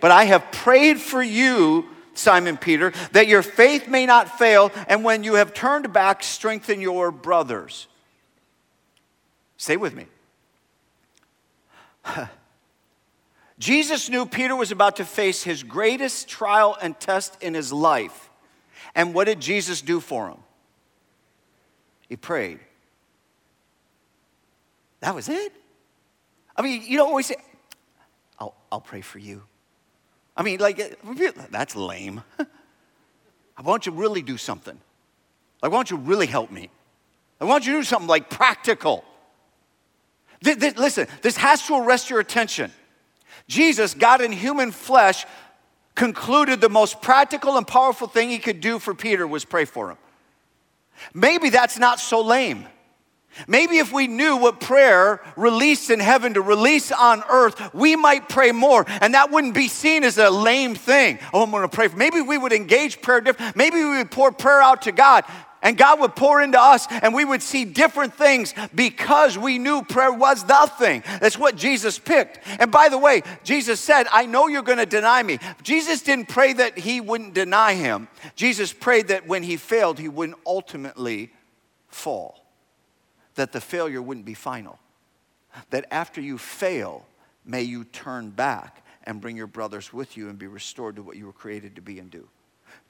[0.00, 5.04] But I have prayed for you, Simon Peter, that your faith may not fail, and
[5.04, 7.86] when you have turned back, strengthen your brothers.
[9.58, 10.06] Stay with me.
[13.58, 18.30] Jesus knew Peter was about to face his greatest trial and test in his life.
[18.94, 20.38] And what did Jesus do for him?
[22.08, 22.60] He prayed.
[25.00, 25.52] That was it.
[26.56, 27.36] I mean, you don't always say,
[28.38, 29.42] I'll, I'll pray for you.
[30.36, 30.98] I mean, like,
[31.50, 32.22] that's lame.
[33.56, 34.78] I want you to really do something.
[35.62, 36.70] I want you to really help me.
[37.40, 39.04] I want you to do something like practical.
[40.42, 42.72] Th- th- listen, this has to arrest your attention.
[43.48, 45.26] Jesus, God in human flesh,
[45.94, 49.90] concluded the most practical and powerful thing he could do for Peter was pray for
[49.90, 49.98] him.
[51.14, 52.66] Maybe that's not so lame.
[53.46, 58.28] Maybe if we knew what prayer released in heaven to release on earth, we might
[58.28, 61.18] pray more, and that wouldn't be seen as a lame thing.
[61.32, 61.88] Oh, I'm going to pray.
[61.88, 63.54] For, maybe we would engage prayer different.
[63.54, 65.24] Maybe we would pour prayer out to God.
[65.62, 69.82] And God would pour into us, and we would see different things because we knew
[69.82, 71.02] prayer was the thing.
[71.20, 72.38] That's what Jesus picked.
[72.60, 75.38] And by the way, Jesus said, I know you're going to deny me.
[75.62, 80.08] Jesus didn't pray that he wouldn't deny him, Jesus prayed that when he failed, he
[80.08, 81.32] wouldn't ultimately
[81.88, 82.44] fall,
[83.34, 84.78] that the failure wouldn't be final.
[85.70, 87.06] That after you fail,
[87.44, 91.16] may you turn back and bring your brothers with you and be restored to what
[91.16, 92.28] you were created to be and do.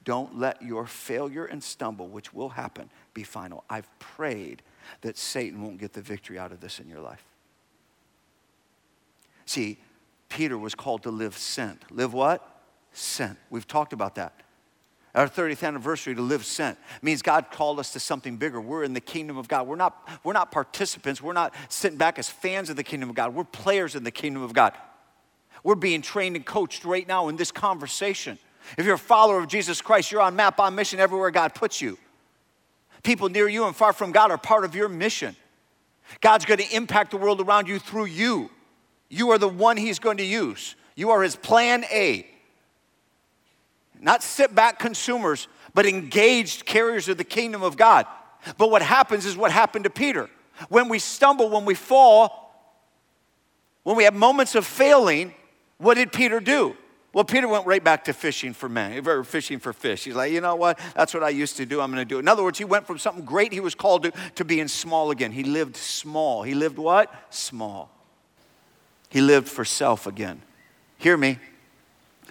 [0.08, 3.62] Don't let your failure and stumble, which will happen, be final.
[3.68, 4.62] I've prayed
[5.02, 7.22] that Satan won't get the victory out of this in your life.
[9.44, 9.76] See,
[10.30, 11.92] Peter was called to live sent.
[11.94, 12.62] Live what?
[12.94, 13.36] Sent.
[13.50, 14.32] We've talked about that.
[15.14, 18.62] Our 30th anniversary to live sent means God called us to something bigger.
[18.62, 19.66] We're in the kingdom of God.
[19.66, 21.20] We're not, we're not participants.
[21.20, 23.34] We're not sitting back as fans of the kingdom of God.
[23.34, 24.72] We're players in the kingdom of God.
[25.62, 28.38] We're being trained and coached right now in this conversation.
[28.76, 31.80] If you're a follower of Jesus Christ, you're on map, on mission everywhere God puts
[31.80, 31.98] you.
[33.02, 35.36] People near you and far from God are part of your mission.
[36.20, 38.50] God's going to impact the world around you through you.
[39.08, 40.74] You are the one He's going to use.
[40.96, 42.26] You are His plan A.
[44.00, 48.06] Not sit back consumers, but engaged carriers of the kingdom of God.
[48.56, 50.30] But what happens is what happened to Peter.
[50.68, 52.48] When we stumble, when we fall,
[53.82, 55.34] when we have moments of failing,
[55.78, 56.76] what did Peter do?
[57.18, 60.04] Well, Peter went right back to fishing for men, or fishing for fish.
[60.04, 60.78] He's like, you know what?
[60.94, 61.80] That's what I used to do.
[61.80, 62.20] I'm going to do it.
[62.20, 65.10] In other words, he went from something great he was called to, to being small
[65.10, 65.32] again.
[65.32, 66.44] He lived small.
[66.44, 67.12] He lived what?
[67.30, 67.90] Small.
[69.08, 70.42] He lived for self again.
[70.96, 71.40] Hear me.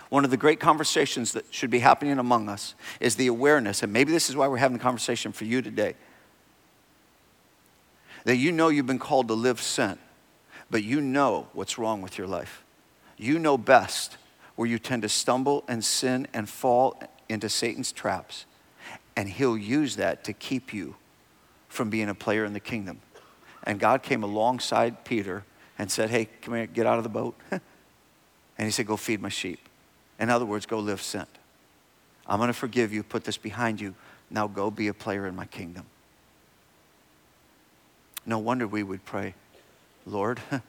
[0.07, 3.91] One of the great conversations that should be happening among us is the awareness, and
[3.91, 5.95] maybe this is why we're having a conversation for you today,
[8.23, 9.99] that you know you've been called to live sent,
[10.71, 12.63] but you know what's wrong with your life.
[13.17, 14.15] You know best
[14.57, 16.99] where you tend to stumble and sin and fall
[17.29, 18.45] into Satan's traps,
[19.15, 20.95] and he'll use that to keep you
[21.69, 22.99] from being a player in the kingdom.
[23.63, 25.45] And God came alongside Peter
[25.77, 27.35] and said, Hey, come here, get out of the boat.
[27.51, 27.61] and
[28.57, 29.59] he said, Go feed my sheep.
[30.19, 31.29] In other words, go live sent.
[32.25, 33.93] I'm going to forgive you, put this behind you.
[34.31, 35.85] Now go be a player in my kingdom.
[38.25, 39.35] No wonder we would pray,
[40.05, 40.41] Lord,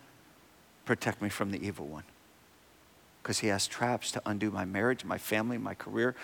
[0.85, 2.05] protect me from the evil one.
[3.29, 6.15] Because he has traps to undo my marriage, my family, my career,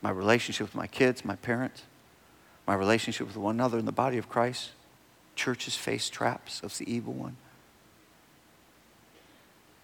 [0.00, 1.82] my relationship with my kids, my parents,
[2.68, 4.70] my relationship with one another in the body of Christ.
[5.34, 7.36] Churches face traps of the evil one.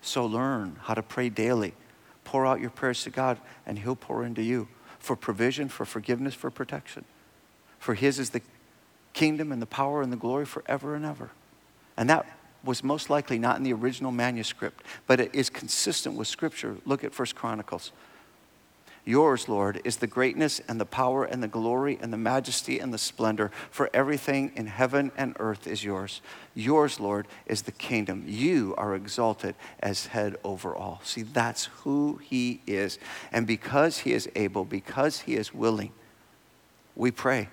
[0.03, 1.75] So learn how to pray daily.
[2.23, 4.69] Pour out your prayers to God, and He'll pour into you
[5.01, 7.05] for provision, for forgiveness, for protection.
[7.81, 8.43] For His is the
[9.15, 11.33] kingdom and the power and the glory forever and ever.
[11.97, 12.36] And that
[12.67, 16.77] was most likely not in the original manuscript, but it is consistent with Scripture.
[16.85, 17.93] Look at First Chronicles.
[19.09, 22.93] Yours, Lord, is the greatness and the power and the glory and the majesty and
[22.93, 26.21] the splendor, for everything in heaven and earth is yours.
[26.57, 28.25] Yours, Lord, is the kingdom.
[28.27, 31.01] You are exalted as head over all.
[31.05, 32.99] See, that's who He is.
[33.31, 35.93] And because He is able, because He is willing,
[36.97, 37.49] we pray.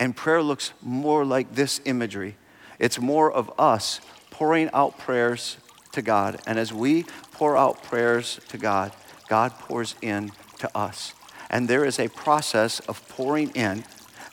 [0.00, 2.34] And prayer looks more like this imagery
[2.80, 4.00] it's more of us
[4.30, 5.58] pouring out prayers
[5.92, 6.40] to God.
[6.46, 8.92] And as we pour out prayers to God,
[9.28, 11.14] God pours in to us.
[11.50, 13.84] And there is a process of pouring in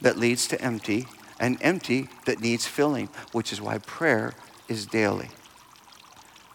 [0.02, 1.08] that leads to empty,
[1.40, 4.34] and empty that needs filling, which is why prayer
[4.68, 5.30] is daily.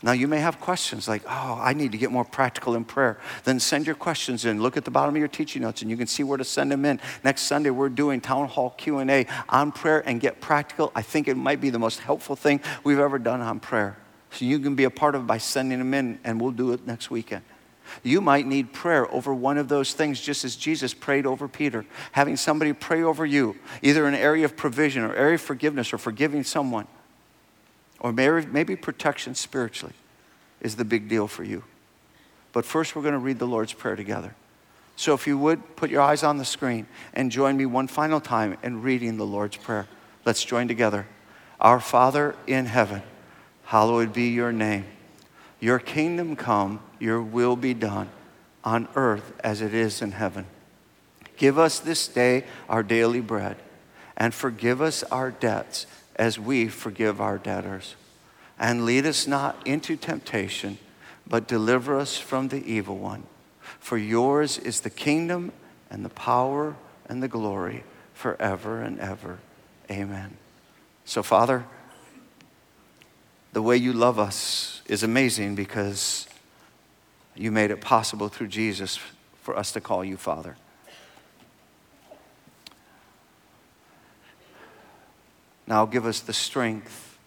[0.04, 3.18] Now, you may have questions like, oh, I need to get more practical in prayer.
[3.44, 4.60] Then send your questions in.
[4.60, 6.72] Look at the bottom of your teaching notes, and you can see where to send
[6.72, 7.00] them in.
[7.22, 10.90] Next Sunday, we're doing town hall Q&A on prayer and get practical.
[10.96, 13.96] I think it might be the most helpful thing we've ever done on prayer.
[14.32, 16.72] So you can be a part of it by sending them in, and we'll do
[16.72, 17.44] it next weekend.
[18.02, 21.84] You might need prayer over one of those things, just as Jesus prayed over Peter.
[22.12, 25.98] Having somebody pray over you, either an area of provision or area of forgiveness or
[25.98, 26.86] forgiving someone,
[28.02, 29.94] or maybe, protection spiritually,
[30.60, 31.62] is the big deal for you.
[32.52, 34.34] But first, we're going to read the Lord's Prayer together.
[34.96, 38.20] So if you would, put your eyes on the screen and join me one final
[38.20, 39.86] time in reading the Lord's Prayer.
[40.26, 41.06] Let's join together.
[41.60, 43.02] Our Father in heaven,
[43.64, 44.84] hallowed be your name.
[45.60, 48.10] Your kingdom come, your will be done
[48.64, 50.46] on earth as it is in heaven.
[51.36, 53.56] Give us this day our daily bread,
[54.16, 55.86] and forgive us our debts
[56.16, 57.96] as we forgive our debtors.
[58.58, 60.78] And lead us not into temptation,
[61.26, 63.24] but deliver us from the evil one.
[63.80, 65.52] For yours is the kingdom
[65.90, 67.84] and the power and the glory
[68.14, 69.38] forever and ever.
[69.90, 70.36] Amen.
[71.04, 71.64] So, Father,
[73.52, 76.26] the way you love us is amazing because
[77.34, 78.98] you made it possible through Jesus
[79.42, 80.56] for us to call you Father.
[85.72, 87.18] Now give us the strength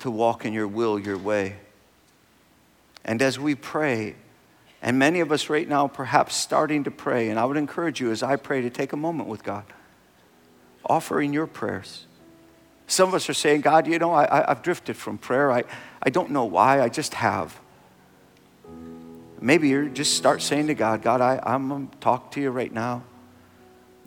[0.00, 1.58] to walk in your will, your way.
[3.04, 4.16] And as we pray,
[4.82, 8.10] and many of us right now perhaps starting to pray, and I would encourage you
[8.10, 9.62] as I pray to take a moment with God,
[10.84, 12.04] offering your prayers
[12.88, 15.52] Some of us are saying, God, you know, I, have drifted from prayer.
[15.52, 15.62] I,
[16.02, 17.60] I don't know why, I just have.
[19.40, 22.50] Maybe you just start saying to God, God, I, I'm going to talk to you
[22.50, 23.04] right now.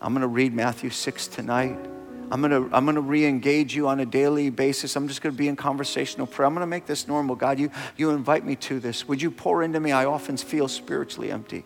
[0.01, 1.92] I'm going to read Matthew 6 tonight.
[2.31, 4.95] I'm going to, I'm going to re engage you on a daily basis.
[4.95, 6.47] I'm just going to be in conversational prayer.
[6.47, 7.35] I'm going to make this normal.
[7.35, 9.07] God, you, you invite me to this.
[9.07, 9.91] Would you pour into me?
[9.91, 11.65] I often feel spiritually empty.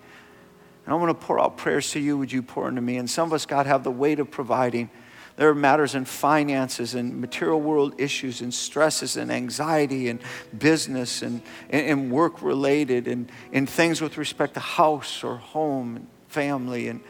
[0.85, 2.17] And I want to pour out prayers to you.
[2.17, 2.97] Would you pour into me?
[2.97, 4.89] And some of us, God, have the weight of providing.
[5.35, 10.19] There are matters in finances and material world issues and stresses and anxiety and
[10.57, 16.07] business and, and, work related and, and things with respect to house or home and
[16.27, 16.87] family.
[16.87, 17.01] And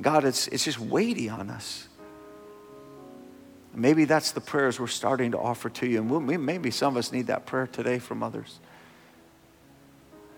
[0.00, 1.88] God, it's, it's just weighty on us.
[3.74, 6.00] Maybe that's the prayers we're starting to offer to you.
[6.00, 8.60] And we, maybe some of us need that prayer today from others.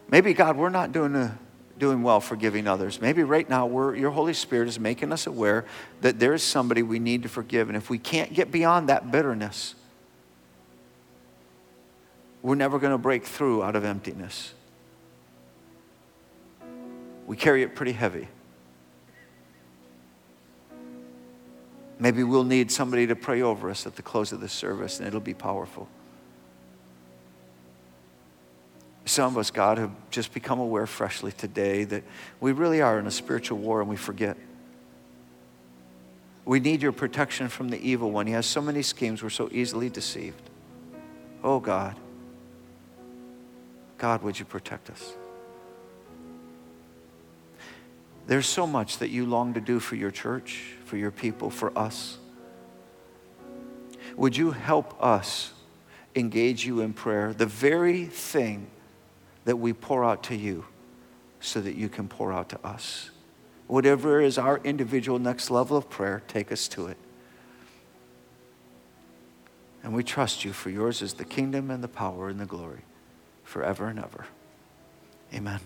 [0.09, 1.39] Maybe, God, we're not doing, a,
[1.79, 3.01] doing well forgiving others.
[3.01, 5.67] Maybe right now your Holy Spirit is making us aware
[6.01, 7.69] that there is somebody we need to forgive.
[7.69, 9.75] And if we can't get beyond that bitterness,
[12.43, 14.55] we're never going to break through out of emptiness.
[17.27, 18.29] We carry it pretty heavy.
[21.99, 25.09] Maybe we'll need somebody to pray over us at the close of the service, and
[25.09, 25.89] it'll be powerful.
[29.07, 32.03] Some of us, God, have just become aware freshly today that
[32.41, 34.37] we really are in a spiritual war and we forget.
[36.45, 38.27] We need your protection from the evil one.
[38.27, 40.51] He has so many schemes, we're so easily deceived.
[41.43, 41.97] Oh, God.
[43.99, 45.15] God, would you protect us?
[48.27, 51.77] There's so much that you long to do for your church, for your people, for
[51.77, 52.17] us.
[54.17, 55.53] Would you help us
[56.15, 58.69] engage you in prayer, the very thing
[59.45, 60.65] that we pour out to you,
[61.41, 63.11] so that you can pour out to us?
[63.67, 66.97] Whatever is our individual next level of prayer, take us to it.
[69.83, 72.83] And we trust you, for yours is the kingdom and the power and the glory
[73.43, 74.27] forever and ever.
[75.35, 75.61] Amen.